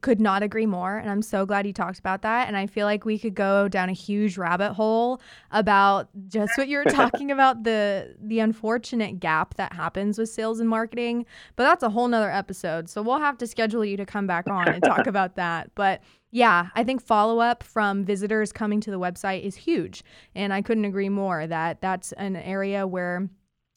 could 0.00 0.20
not 0.20 0.42
agree 0.42 0.66
more. 0.66 0.96
And 0.96 1.10
I'm 1.10 1.22
so 1.22 1.46
glad 1.46 1.66
you 1.66 1.72
talked 1.72 1.98
about 1.98 2.22
that. 2.22 2.48
And 2.48 2.56
I 2.56 2.66
feel 2.66 2.86
like 2.86 3.04
we 3.04 3.18
could 3.18 3.34
go 3.34 3.68
down 3.68 3.88
a 3.88 3.92
huge 3.94 4.36
rabbit 4.36 4.74
hole 4.74 5.20
about 5.50 6.08
just 6.28 6.52
what 6.56 6.68
you 6.68 6.78
were 6.78 6.84
talking 6.90 7.30
about 7.30 7.64
the 7.64 8.14
the 8.20 8.40
unfortunate 8.40 9.20
gap 9.20 9.54
that 9.54 9.72
happens 9.72 10.18
with 10.18 10.28
sales 10.28 10.60
and 10.60 10.68
marketing. 10.68 11.26
But 11.56 11.64
that's 11.64 11.82
a 11.82 11.90
whole 11.90 12.08
nother 12.08 12.30
episode. 12.30 12.88
So 12.88 13.02
we'll 13.02 13.18
have 13.18 13.38
to 13.38 13.46
schedule 13.46 13.84
you 13.84 13.96
to 13.96 14.06
come 14.06 14.26
back 14.26 14.48
on 14.48 14.68
and 14.68 14.82
talk 14.82 15.06
about 15.06 15.36
that. 15.36 15.70
But 15.74 16.02
yeah, 16.36 16.68
I 16.74 16.84
think 16.84 17.00
follow 17.00 17.38
up 17.40 17.62
from 17.62 18.04
visitors 18.04 18.52
coming 18.52 18.78
to 18.82 18.90
the 18.90 18.98
website 19.00 19.42
is 19.42 19.56
huge. 19.56 20.04
And 20.34 20.52
I 20.52 20.60
couldn't 20.60 20.84
agree 20.84 21.08
more 21.08 21.46
that 21.46 21.80
that's 21.80 22.12
an 22.12 22.36
area 22.36 22.86
where 22.86 23.30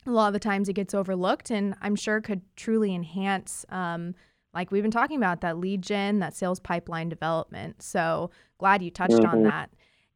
a 0.06 0.12
lot 0.12 0.28
of 0.28 0.34
the 0.34 0.40
times 0.40 0.68
it 0.68 0.74
gets 0.74 0.94
overlooked 0.94 1.52
and 1.52 1.74
I'm 1.82 1.96
sure 1.96 2.20
could 2.20 2.42
truly 2.58 2.94
enhance 2.94 3.66
um, 3.70 4.14
like 4.54 4.72
we've 4.72 4.84
been 4.84 4.92
talking 4.92 5.16
about 5.16 5.40
that 5.40 5.58
lead 5.58 5.82
gen, 5.82 6.20
that 6.20 6.36
sales 6.36 6.60
pipeline 6.60 7.08
development. 7.08 7.82
So 7.82 8.30
glad 8.58 8.82
you 8.84 8.92
touched 8.92 9.24
on 9.24 9.40
Mhm. 9.40 9.50
that. 9.50 9.70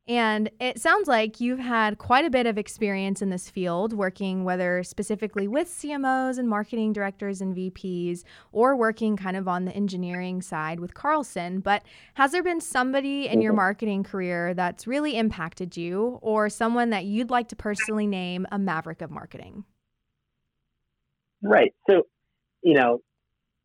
And 0.07 0.49
it 0.59 0.81
sounds 0.81 1.07
like 1.07 1.39
you've 1.39 1.59
had 1.59 1.97
quite 1.97 2.25
a 2.25 2.29
bit 2.29 2.45
of 2.45 2.57
experience 2.57 3.21
in 3.21 3.29
this 3.29 3.49
field, 3.49 3.93
working 3.93 4.43
whether 4.43 4.83
specifically 4.83 5.47
with 5.47 5.69
CMOs 5.69 6.37
and 6.37 6.49
marketing 6.49 6.91
directors 6.91 7.39
and 7.39 7.55
VPs, 7.55 8.23
or 8.51 8.75
working 8.75 9.15
kind 9.15 9.37
of 9.37 9.47
on 9.47 9.63
the 9.63 9.71
engineering 9.71 10.41
side 10.41 10.81
with 10.81 10.93
Carlson. 10.93 11.61
But 11.61 11.83
has 12.15 12.33
there 12.33 12.43
been 12.43 12.59
somebody 12.59 13.27
in 13.29 13.39
your 13.39 13.53
Mhm. 13.53 13.57
marketing 13.57 14.03
career 14.03 14.53
that's 14.53 14.85
really 14.85 15.15
impacted 15.15 15.77
you, 15.77 16.19
or 16.21 16.49
someone 16.49 16.89
that 16.89 17.05
you'd 17.05 17.29
like 17.29 17.47
to 17.49 17.55
personally 17.55 18.05
name 18.05 18.45
a 18.51 18.59
maverick 18.59 19.01
of 19.01 19.09
marketing? 19.09 19.63
Right. 21.41 21.73
So, 21.89 22.07
you 22.61 22.73
know, 22.73 23.01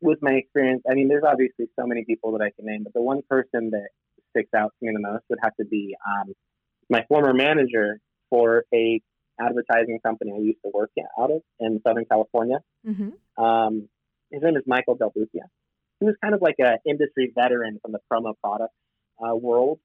with 0.01 0.19
my 0.21 0.33
experience, 0.35 0.83
I 0.89 0.93
mean, 0.93 1.09
there's 1.09 1.23
obviously 1.25 1.67
so 1.77 1.85
many 1.85 2.05
people 2.05 2.31
that 2.33 2.41
I 2.41 2.51
can 2.51 2.65
name, 2.65 2.83
but 2.83 2.93
the 2.93 3.01
one 3.01 3.21
person 3.29 3.71
that 3.71 3.89
sticks 4.29 4.53
out 4.55 4.73
to 4.79 4.85
me 4.85 4.93
the 4.93 4.99
most 4.99 5.23
would 5.29 5.39
have 5.41 5.55
to 5.57 5.65
be 5.65 5.95
um, 6.07 6.33
my 6.89 7.05
former 7.07 7.33
manager 7.33 7.99
for 8.29 8.65
a 8.73 9.01
advertising 9.39 9.99
company 10.03 10.33
I 10.35 10.39
used 10.39 10.59
to 10.65 10.71
work 10.73 10.91
at, 10.97 11.05
out 11.19 11.31
of 11.31 11.41
in 11.59 11.81
Southern 11.85 12.05
California. 12.05 12.59
Mm-hmm. 12.85 13.43
Um, 13.43 13.87
his 14.31 14.41
name 14.43 14.57
is 14.57 14.63
Michael 14.67 14.95
Del 14.95 15.11
Bucchia. 15.11 15.47
He 15.99 16.05
was 16.05 16.15
kind 16.21 16.33
of 16.33 16.41
like 16.41 16.55
an 16.59 16.77
industry 16.85 17.31
veteran 17.33 17.79
from 17.81 17.91
the 17.91 17.99
promo 18.11 18.33
product 18.41 18.73
uh, 19.19 19.35
world, 19.35 19.79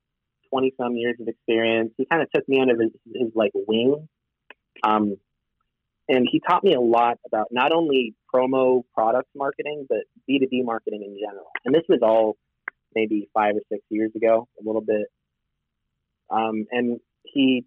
20 0.50 0.74
some 0.80 0.96
years 0.96 1.16
of 1.20 1.28
experience. 1.28 1.92
He 1.96 2.06
kind 2.06 2.22
of 2.22 2.30
took 2.32 2.48
me 2.48 2.60
under 2.60 2.80
his, 2.80 2.92
his 3.14 3.28
like 3.34 3.52
wing. 3.54 4.08
Um, 4.86 5.16
and 6.08 6.28
he 6.30 6.40
taught 6.40 6.62
me 6.62 6.74
a 6.74 6.80
lot 6.80 7.18
about 7.26 7.48
not 7.50 7.72
only 7.72 8.14
promo 8.32 8.82
product 8.94 9.28
marketing, 9.34 9.86
but 9.88 10.00
B2B 10.28 10.64
marketing 10.64 11.02
in 11.02 11.18
general. 11.18 11.46
And 11.64 11.74
this 11.74 11.84
was 11.88 12.00
all 12.02 12.36
maybe 12.94 13.28
five 13.34 13.56
or 13.56 13.60
six 13.70 13.82
years 13.88 14.10
ago, 14.14 14.48
a 14.60 14.66
little 14.66 14.80
bit. 14.80 15.06
Um, 16.30 16.66
and 16.70 17.00
he, 17.22 17.64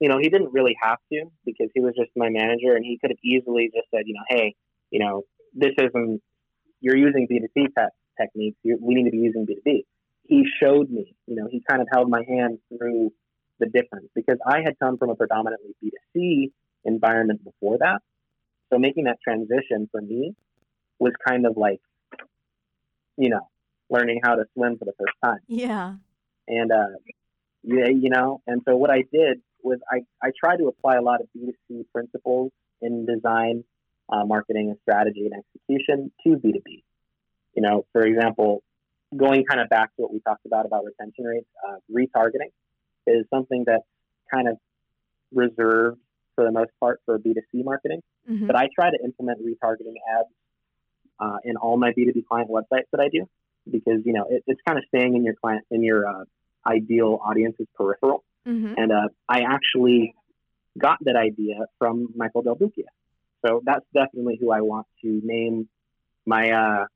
you 0.00 0.08
know, 0.08 0.18
he 0.18 0.28
didn't 0.28 0.52
really 0.52 0.76
have 0.82 0.98
to 1.12 1.24
because 1.44 1.68
he 1.74 1.80
was 1.80 1.94
just 1.96 2.10
my 2.16 2.28
manager 2.28 2.74
and 2.74 2.84
he 2.84 2.98
could 2.98 3.10
have 3.10 3.18
easily 3.24 3.70
just 3.74 3.88
said, 3.92 4.02
you 4.06 4.14
know, 4.14 4.24
hey, 4.28 4.54
you 4.90 4.98
know, 4.98 5.22
this 5.54 5.72
isn't, 5.78 6.22
you're 6.80 6.96
using 6.96 7.26
B2C 7.30 7.66
te- 7.66 8.20
techniques. 8.20 8.58
You, 8.62 8.78
we 8.80 8.94
need 8.94 9.04
to 9.04 9.10
be 9.10 9.18
using 9.18 9.46
B2B. 9.46 9.84
He 10.26 10.44
showed 10.62 10.90
me, 10.90 11.14
you 11.26 11.36
know, 11.36 11.48
he 11.50 11.62
kind 11.68 11.80
of 11.82 11.88
held 11.92 12.08
my 12.08 12.22
hand 12.28 12.58
through 12.68 13.12
the 13.58 13.66
difference 13.66 14.08
because 14.14 14.38
I 14.46 14.62
had 14.62 14.78
come 14.78 14.98
from 14.98 15.10
a 15.10 15.16
predominantly 15.16 15.74
B2C 15.82 16.50
environment 16.84 17.44
before 17.44 17.78
that. 17.78 18.00
So 18.70 18.78
making 18.78 19.04
that 19.04 19.18
transition 19.22 19.88
for 19.90 20.00
me 20.00 20.34
was 20.98 21.12
kind 21.26 21.46
of 21.46 21.56
like, 21.56 21.80
you 23.16 23.28
know, 23.28 23.48
learning 23.90 24.20
how 24.22 24.34
to 24.34 24.44
swim 24.54 24.78
for 24.78 24.84
the 24.84 24.92
first 24.98 25.14
time. 25.22 25.40
Yeah. 25.46 25.94
And, 26.48 26.72
uh, 26.72 26.86
yeah, 27.62 27.88
you 27.88 28.10
know, 28.10 28.42
and 28.46 28.62
so 28.68 28.76
what 28.76 28.90
I 28.90 29.04
did 29.12 29.40
was 29.62 29.78
I, 29.90 30.00
I 30.22 30.30
tried 30.38 30.58
to 30.58 30.68
apply 30.68 30.96
a 30.96 31.02
lot 31.02 31.20
of 31.20 31.28
B2C 31.36 31.86
principles 31.92 32.52
in 32.82 33.06
design, 33.06 33.64
uh, 34.10 34.24
marketing 34.24 34.68
and 34.68 34.78
strategy 34.82 35.26
and 35.26 35.42
execution 35.42 36.12
to 36.24 36.36
B2B. 36.36 36.82
You 37.54 37.62
know, 37.62 37.86
for 37.92 38.02
example, 38.02 38.62
going 39.16 39.44
kind 39.44 39.60
of 39.60 39.68
back 39.68 39.94
to 39.96 40.02
what 40.02 40.12
we 40.12 40.20
talked 40.20 40.44
about 40.44 40.66
about 40.66 40.84
retention 40.84 41.24
rates, 41.24 41.46
uh, 41.66 41.76
retargeting 41.90 42.50
is 43.06 43.24
something 43.32 43.64
that's 43.66 43.84
kind 44.30 44.48
of 44.48 44.58
reserved 45.32 45.98
for 46.34 46.44
the 46.44 46.52
most 46.52 46.70
part 46.80 47.00
for 47.06 47.18
B2C 47.18 47.64
marketing. 47.64 48.02
Mhm. 48.28 48.46
But 48.46 48.56
I 48.56 48.68
try 48.74 48.90
to 48.90 48.98
implement 49.02 49.38
retargeting 49.40 49.94
ads 50.18 50.28
uh, 51.20 51.38
in 51.44 51.56
all 51.56 51.76
my 51.76 51.92
B2B 51.92 52.26
client 52.26 52.50
websites 52.50 52.90
that 52.90 53.00
I 53.00 53.08
do 53.08 53.28
because, 53.70 54.00
you 54.04 54.12
know, 54.12 54.26
it, 54.28 54.44
it's 54.46 54.60
kind 54.66 54.78
of 54.78 54.84
staying 54.88 55.16
in 55.16 55.24
your 55.24 55.34
client, 55.34 55.64
in 55.70 55.82
your 55.82 56.06
uh, 56.06 56.24
ideal 56.66 57.20
audience's 57.24 57.66
peripheral. 57.74 58.24
Mhm. 58.46 58.74
And 58.76 58.92
uh, 58.92 59.08
I 59.28 59.40
actually 59.40 60.14
got 60.78 60.98
that 61.02 61.16
idea 61.16 61.66
from 61.78 62.08
Michael 62.16 62.42
Del 62.42 62.56
Bucchia. 62.56 62.90
So 63.44 63.62
that's 63.64 63.84
definitely 63.92 64.38
who 64.40 64.50
I 64.50 64.60
want 64.60 64.86
to 65.02 65.20
name 65.22 65.68
my 66.26 66.50
uh, 66.50 66.86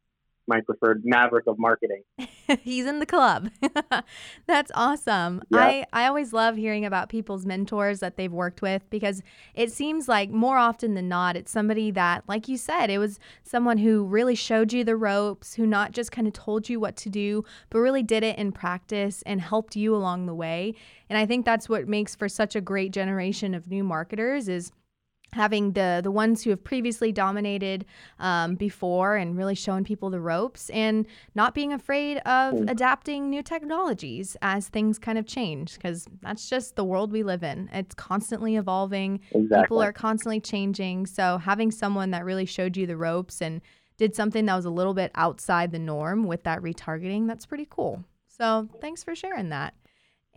my 0.48 0.60
preferred 0.62 1.02
maverick 1.04 1.46
of 1.46 1.58
marketing. 1.58 2.02
He's 2.62 2.86
in 2.86 2.98
the 2.98 3.06
club. 3.06 3.50
That's 4.46 4.72
awesome. 4.74 5.42
Yeah. 5.50 5.58
I, 5.58 5.86
I 5.92 6.06
always 6.06 6.32
love 6.32 6.56
hearing 6.56 6.84
about 6.84 7.08
people's 7.08 7.46
mentors 7.46 8.00
that 8.00 8.16
they've 8.16 8.32
worked 8.32 8.62
with 8.62 8.88
because 8.90 9.22
it 9.54 9.70
seems 9.70 10.08
like 10.08 10.30
more 10.30 10.56
often 10.56 10.94
than 10.94 11.08
not, 11.08 11.36
it's 11.36 11.52
somebody 11.52 11.90
that, 11.92 12.24
like 12.26 12.48
you 12.48 12.56
said, 12.56 12.90
it 12.90 12.98
was 12.98 13.20
someone 13.42 13.78
who 13.78 14.04
really 14.04 14.34
showed 14.34 14.72
you 14.72 14.82
the 14.82 14.96
ropes, 14.96 15.54
who 15.54 15.66
not 15.66 15.92
just 15.92 16.10
kind 16.10 16.26
of 16.26 16.32
told 16.32 16.68
you 16.68 16.80
what 16.80 16.96
to 16.96 17.10
do, 17.10 17.44
but 17.70 17.78
really 17.78 18.02
did 18.02 18.22
it 18.22 18.38
in 18.38 18.50
practice 18.52 19.22
and 19.26 19.40
helped 19.40 19.76
you 19.76 19.94
along 19.94 20.26
the 20.26 20.34
way. 20.34 20.74
And 21.08 21.18
I 21.18 21.26
think 21.26 21.44
that's 21.44 21.68
what 21.68 21.86
makes 21.86 22.14
for 22.14 22.28
such 22.28 22.56
a 22.56 22.60
great 22.60 22.92
generation 22.92 23.54
of 23.54 23.68
new 23.68 23.84
marketers 23.84 24.48
is 24.48 24.72
having 25.32 25.72
the 25.72 26.00
the 26.02 26.10
ones 26.10 26.42
who 26.42 26.50
have 26.50 26.62
previously 26.64 27.12
dominated 27.12 27.84
um, 28.18 28.54
before 28.54 29.16
and 29.16 29.36
really 29.36 29.54
showing 29.54 29.84
people 29.84 30.08
the 30.10 30.20
ropes 30.20 30.70
and 30.70 31.06
not 31.34 31.54
being 31.54 31.72
afraid 31.72 32.16
of 32.18 32.54
Mm. 32.54 32.70
adapting 32.70 33.28
new 33.28 33.42
technologies 33.42 34.36
as 34.40 34.68
things 34.68 34.98
kind 34.98 35.18
of 35.18 35.26
change 35.26 35.74
because 35.74 36.06
that's 36.22 36.48
just 36.48 36.76
the 36.76 36.84
world 36.84 37.12
we 37.12 37.22
live 37.22 37.42
in. 37.42 37.68
It's 37.72 37.94
constantly 37.94 38.56
evolving. 38.56 39.20
Exactly. 39.32 39.64
people 39.64 39.82
are 39.82 39.92
constantly 39.92 40.40
changing. 40.40 41.06
So 41.06 41.38
having 41.38 41.70
someone 41.70 42.10
that 42.12 42.24
really 42.24 42.46
showed 42.46 42.76
you 42.76 42.86
the 42.86 42.96
ropes 42.96 43.42
and 43.42 43.60
did 43.98 44.14
something 44.14 44.46
that 44.46 44.56
was 44.56 44.64
a 44.64 44.70
little 44.70 44.94
bit 44.94 45.10
outside 45.14 45.72
the 45.72 45.78
norm 45.78 46.24
with 46.24 46.44
that 46.44 46.60
retargeting 46.62 47.26
that's 47.26 47.44
pretty 47.46 47.66
cool. 47.68 48.04
So 48.28 48.68
thanks 48.80 49.02
for 49.04 49.14
sharing 49.14 49.48
that 49.50 49.74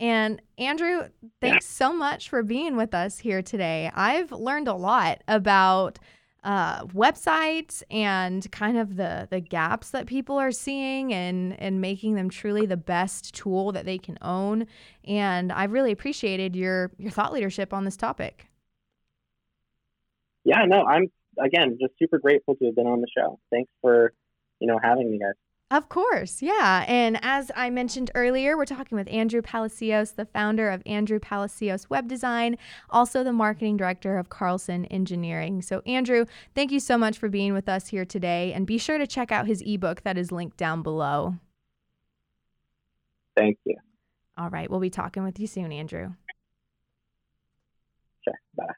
and 0.02 0.42
Andrew, 0.58 1.04
thanks 1.40 1.64
so 1.64 1.92
much 1.92 2.28
for 2.28 2.42
being 2.42 2.76
with 2.76 2.92
us 2.92 3.18
here 3.18 3.40
today. 3.40 3.88
I've 3.94 4.32
learned 4.32 4.66
a 4.66 4.74
lot 4.74 5.22
about 5.28 6.00
uh, 6.42 6.86
websites 6.86 7.84
and 7.88 8.50
kind 8.50 8.78
of 8.78 8.96
the 8.96 9.28
the 9.30 9.38
gaps 9.38 9.90
that 9.90 10.06
people 10.06 10.36
are 10.38 10.50
seeing 10.50 11.14
and 11.14 11.56
and 11.60 11.80
making 11.80 12.16
them 12.16 12.28
truly 12.28 12.66
the 12.66 12.76
best 12.76 13.32
tool 13.32 13.70
that 13.70 13.84
they 13.84 13.96
can 13.96 14.18
own. 14.22 14.66
And 15.04 15.52
I've 15.52 15.70
really 15.70 15.92
appreciated 15.92 16.56
your 16.56 16.90
your 16.98 17.12
thought 17.12 17.32
leadership 17.32 17.72
on 17.72 17.84
this 17.84 17.96
topic. 17.96 18.48
Yeah, 20.42 20.64
no, 20.66 20.84
I'm 20.84 21.12
again 21.38 21.78
just 21.80 21.94
super 21.96 22.18
grateful 22.18 22.56
to 22.56 22.64
have 22.64 22.74
been 22.74 22.88
on 22.88 23.02
the 23.02 23.08
show. 23.16 23.38
Thanks 23.52 23.70
for 23.80 24.12
you 24.58 24.66
know 24.66 24.80
having 24.82 25.12
me, 25.12 25.20
guys. 25.20 25.34
Of 25.72 25.88
course, 25.88 26.42
yeah. 26.42 26.84
And 26.86 27.18
as 27.22 27.50
I 27.56 27.70
mentioned 27.70 28.10
earlier, 28.14 28.58
we're 28.58 28.66
talking 28.66 28.98
with 28.98 29.08
Andrew 29.10 29.40
Palacios, 29.40 30.12
the 30.12 30.26
founder 30.26 30.68
of 30.68 30.82
Andrew 30.84 31.18
Palacios 31.18 31.88
Web 31.88 32.08
Design, 32.08 32.58
also 32.90 33.24
the 33.24 33.32
marketing 33.32 33.78
director 33.78 34.18
of 34.18 34.28
Carlson 34.28 34.84
Engineering. 34.86 35.62
So, 35.62 35.80
Andrew, 35.86 36.26
thank 36.54 36.72
you 36.72 36.78
so 36.78 36.98
much 36.98 37.16
for 37.16 37.30
being 37.30 37.54
with 37.54 37.70
us 37.70 37.88
here 37.88 38.04
today. 38.04 38.52
And 38.52 38.66
be 38.66 38.76
sure 38.76 38.98
to 38.98 39.06
check 39.06 39.32
out 39.32 39.46
his 39.46 39.62
ebook 39.64 40.02
that 40.02 40.18
is 40.18 40.30
linked 40.30 40.58
down 40.58 40.82
below. 40.82 41.36
Thank 43.34 43.56
you. 43.64 43.76
All 44.36 44.50
right. 44.50 44.70
We'll 44.70 44.78
be 44.78 44.90
talking 44.90 45.24
with 45.24 45.40
you 45.40 45.46
soon, 45.46 45.72
Andrew. 45.72 46.12
Sure. 48.24 48.38
Bye. 48.54 48.74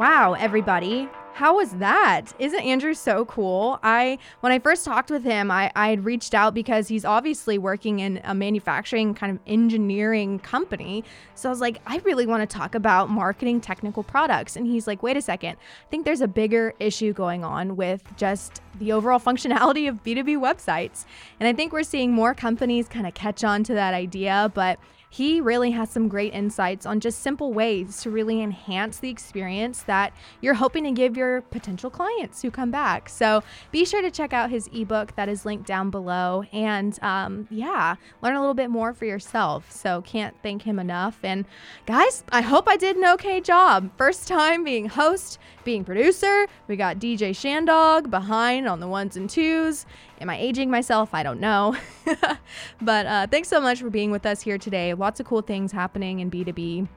Wow, 0.00 0.32
everybody. 0.32 1.10
How 1.34 1.56
was 1.56 1.72
that? 1.72 2.32
Isn't 2.38 2.60
Andrew 2.60 2.94
so 2.94 3.26
cool? 3.26 3.78
I 3.82 4.16
when 4.40 4.50
I 4.50 4.58
first 4.58 4.82
talked 4.82 5.10
with 5.10 5.24
him, 5.24 5.50
I, 5.50 5.70
I 5.76 5.90
had 5.90 6.06
reached 6.06 6.32
out 6.32 6.54
because 6.54 6.88
he's 6.88 7.04
obviously 7.04 7.58
working 7.58 8.00
in 8.00 8.18
a 8.24 8.34
manufacturing 8.34 9.12
kind 9.12 9.30
of 9.30 9.38
engineering 9.46 10.38
company. 10.38 11.04
So 11.34 11.50
I 11.50 11.52
was 11.52 11.60
like, 11.60 11.82
I 11.84 11.98
really 11.98 12.26
want 12.26 12.48
to 12.48 12.56
talk 12.58 12.74
about 12.74 13.10
marketing 13.10 13.60
technical 13.60 14.02
products. 14.02 14.56
And 14.56 14.66
he's 14.66 14.86
like, 14.86 15.02
wait 15.02 15.18
a 15.18 15.22
second. 15.22 15.58
I 15.58 15.90
think 15.90 16.06
there's 16.06 16.22
a 16.22 16.28
bigger 16.28 16.72
issue 16.80 17.12
going 17.12 17.44
on 17.44 17.76
with 17.76 18.02
just 18.16 18.62
the 18.78 18.92
overall 18.92 19.18
functionality 19.18 19.88
of 19.88 20.02
B2B 20.02 20.38
websites. 20.38 21.04
And 21.38 21.48
I 21.48 21.52
think 21.52 21.72
we're 21.72 21.82
seeing 21.82 22.12
more 22.12 22.34
companies 22.34 22.88
kind 22.88 23.06
of 23.06 23.14
catch 23.14 23.44
on 23.44 23.64
to 23.64 23.74
that 23.74 23.94
idea, 23.94 24.50
but 24.54 24.78
he 25.12 25.40
really 25.40 25.72
has 25.72 25.90
some 25.90 26.06
great 26.06 26.32
insights 26.32 26.86
on 26.86 27.00
just 27.00 27.18
simple 27.18 27.52
ways 27.52 28.00
to 28.02 28.10
really 28.10 28.40
enhance 28.40 28.98
the 28.98 29.10
experience 29.10 29.82
that 29.82 30.12
you're 30.40 30.54
hoping 30.54 30.84
to 30.84 30.92
give 30.92 31.16
your 31.16 31.42
potential 31.42 31.90
clients 31.90 32.40
who 32.40 32.50
come 32.50 32.70
back. 32.70 33.08
So 33.08 33.42
be 33.72 33.84
sure 33.84 34.02
to 34.02 34.10
check 34.10 34.32
out 34.32 34.50
his 34.50 34.70
ebook 34.72 35.16
that 35.16 35.28
is 35.28 35.44
linked 35.44 35.66
down 35.66 35.90
below 35.90 36.44
and 36.52 36.96
um, 37.02 37.48
yeah, 37.50 37.96
learn 38.22 38.36
a 38.36 38.40
little 38.40 38.54
bit 38.54 38.70
more 38.70 38.94
for 38.94 39.04
yourself. 39.04 39.72
So 39.72 40.00
can't 40.02 40.36
thank 40.44 40.62
him 40.62 40.78
enough. 40.78 41.18
And 41.24 41.44
guys, 41.86 42.22
I 42.30 42.42
hope 42.42 42.68
I 42.68 42.76
did 42.76 42.96
an 42.96 43.04
okay 43.06 43.40
job. 43.40 43.90
First 43.98 44.28
time 44.28 44.62
being 44.62 44.86
host, 44.86 45.40
being 45.64 45.84
producer. 45.84 46.46
We 46.68 46.76
got 46.76 47.00
DJ 47.00 47.30
Shandog 47.30 48.10
behind 48.10 48.68
on 48.70 48.80
the 48.80 48.88
ones 48.88 49.16
and 49.16 49.28
twos. 49.28 49.84
Am 50.20 50.30
I 50.30 50.38
aging 50.38 50.70
myself? 50.70 51.12
I 51.12 51.22
don't 51.22 51.40
know. 51.40 51.76
but 52.80 53.06
uh, 53.06 53.26
thanks 53.30 53.48
so 53.48 53.60
much 53.60 53.80
for 53.80 53.90
being 53.90 54.10
with 54.10 54.24
us 54.24 54.40
here 54.40 54.56
today. 54.56 54.94
Lots 54.94 55.20
of 55.20 55.26
cool 55.26 55.42
things 55.42 55.72
happening 55.72 56.20
in 56.20 56.30
B2B. 56.30 56.88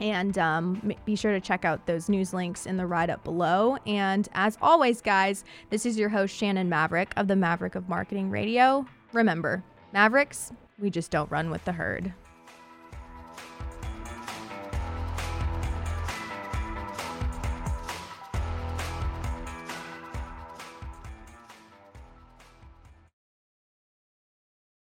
And 0.00 0.36
um, 0.38 0.92
be 1.04 1.16
sure 1.16 1.32
to 1.32 1.40
check 1.40 1.64
out 1.64 1.86
those 1.86 2.08
news 2.08 2.34
links 2.34 2.66
in 2.66 2.76
the 2.76 2.86
write 2.86 3.10
up 3.10 3.24
below. 3.24 3.78
And 3.86 4.28
as 4.34 4.58
always, 4.60 5.00
guys, 5.00 5.44
this 5.70 5.86
is 5.86 5.96
your 5.96 6.08
host, 6.08 6.34
Shannon 6.34 6.68
Maverick 6.68 7.12
of 7.16 7.28
the 7.28 7.36
Maverick 7.36 7.74
of 7.74 7.88
Marketing 7.88 8.30
Radio. 8.30 8.86
Remember, 9.12 9.62
Mavericks, 9.92 10.52
we 10.78 10.90
just 10.90 11.10
don't 11.10 11.30
run 11.30 11.50
with 11.50 11.64
the 11.64 11.72
herd. 11.72 12.12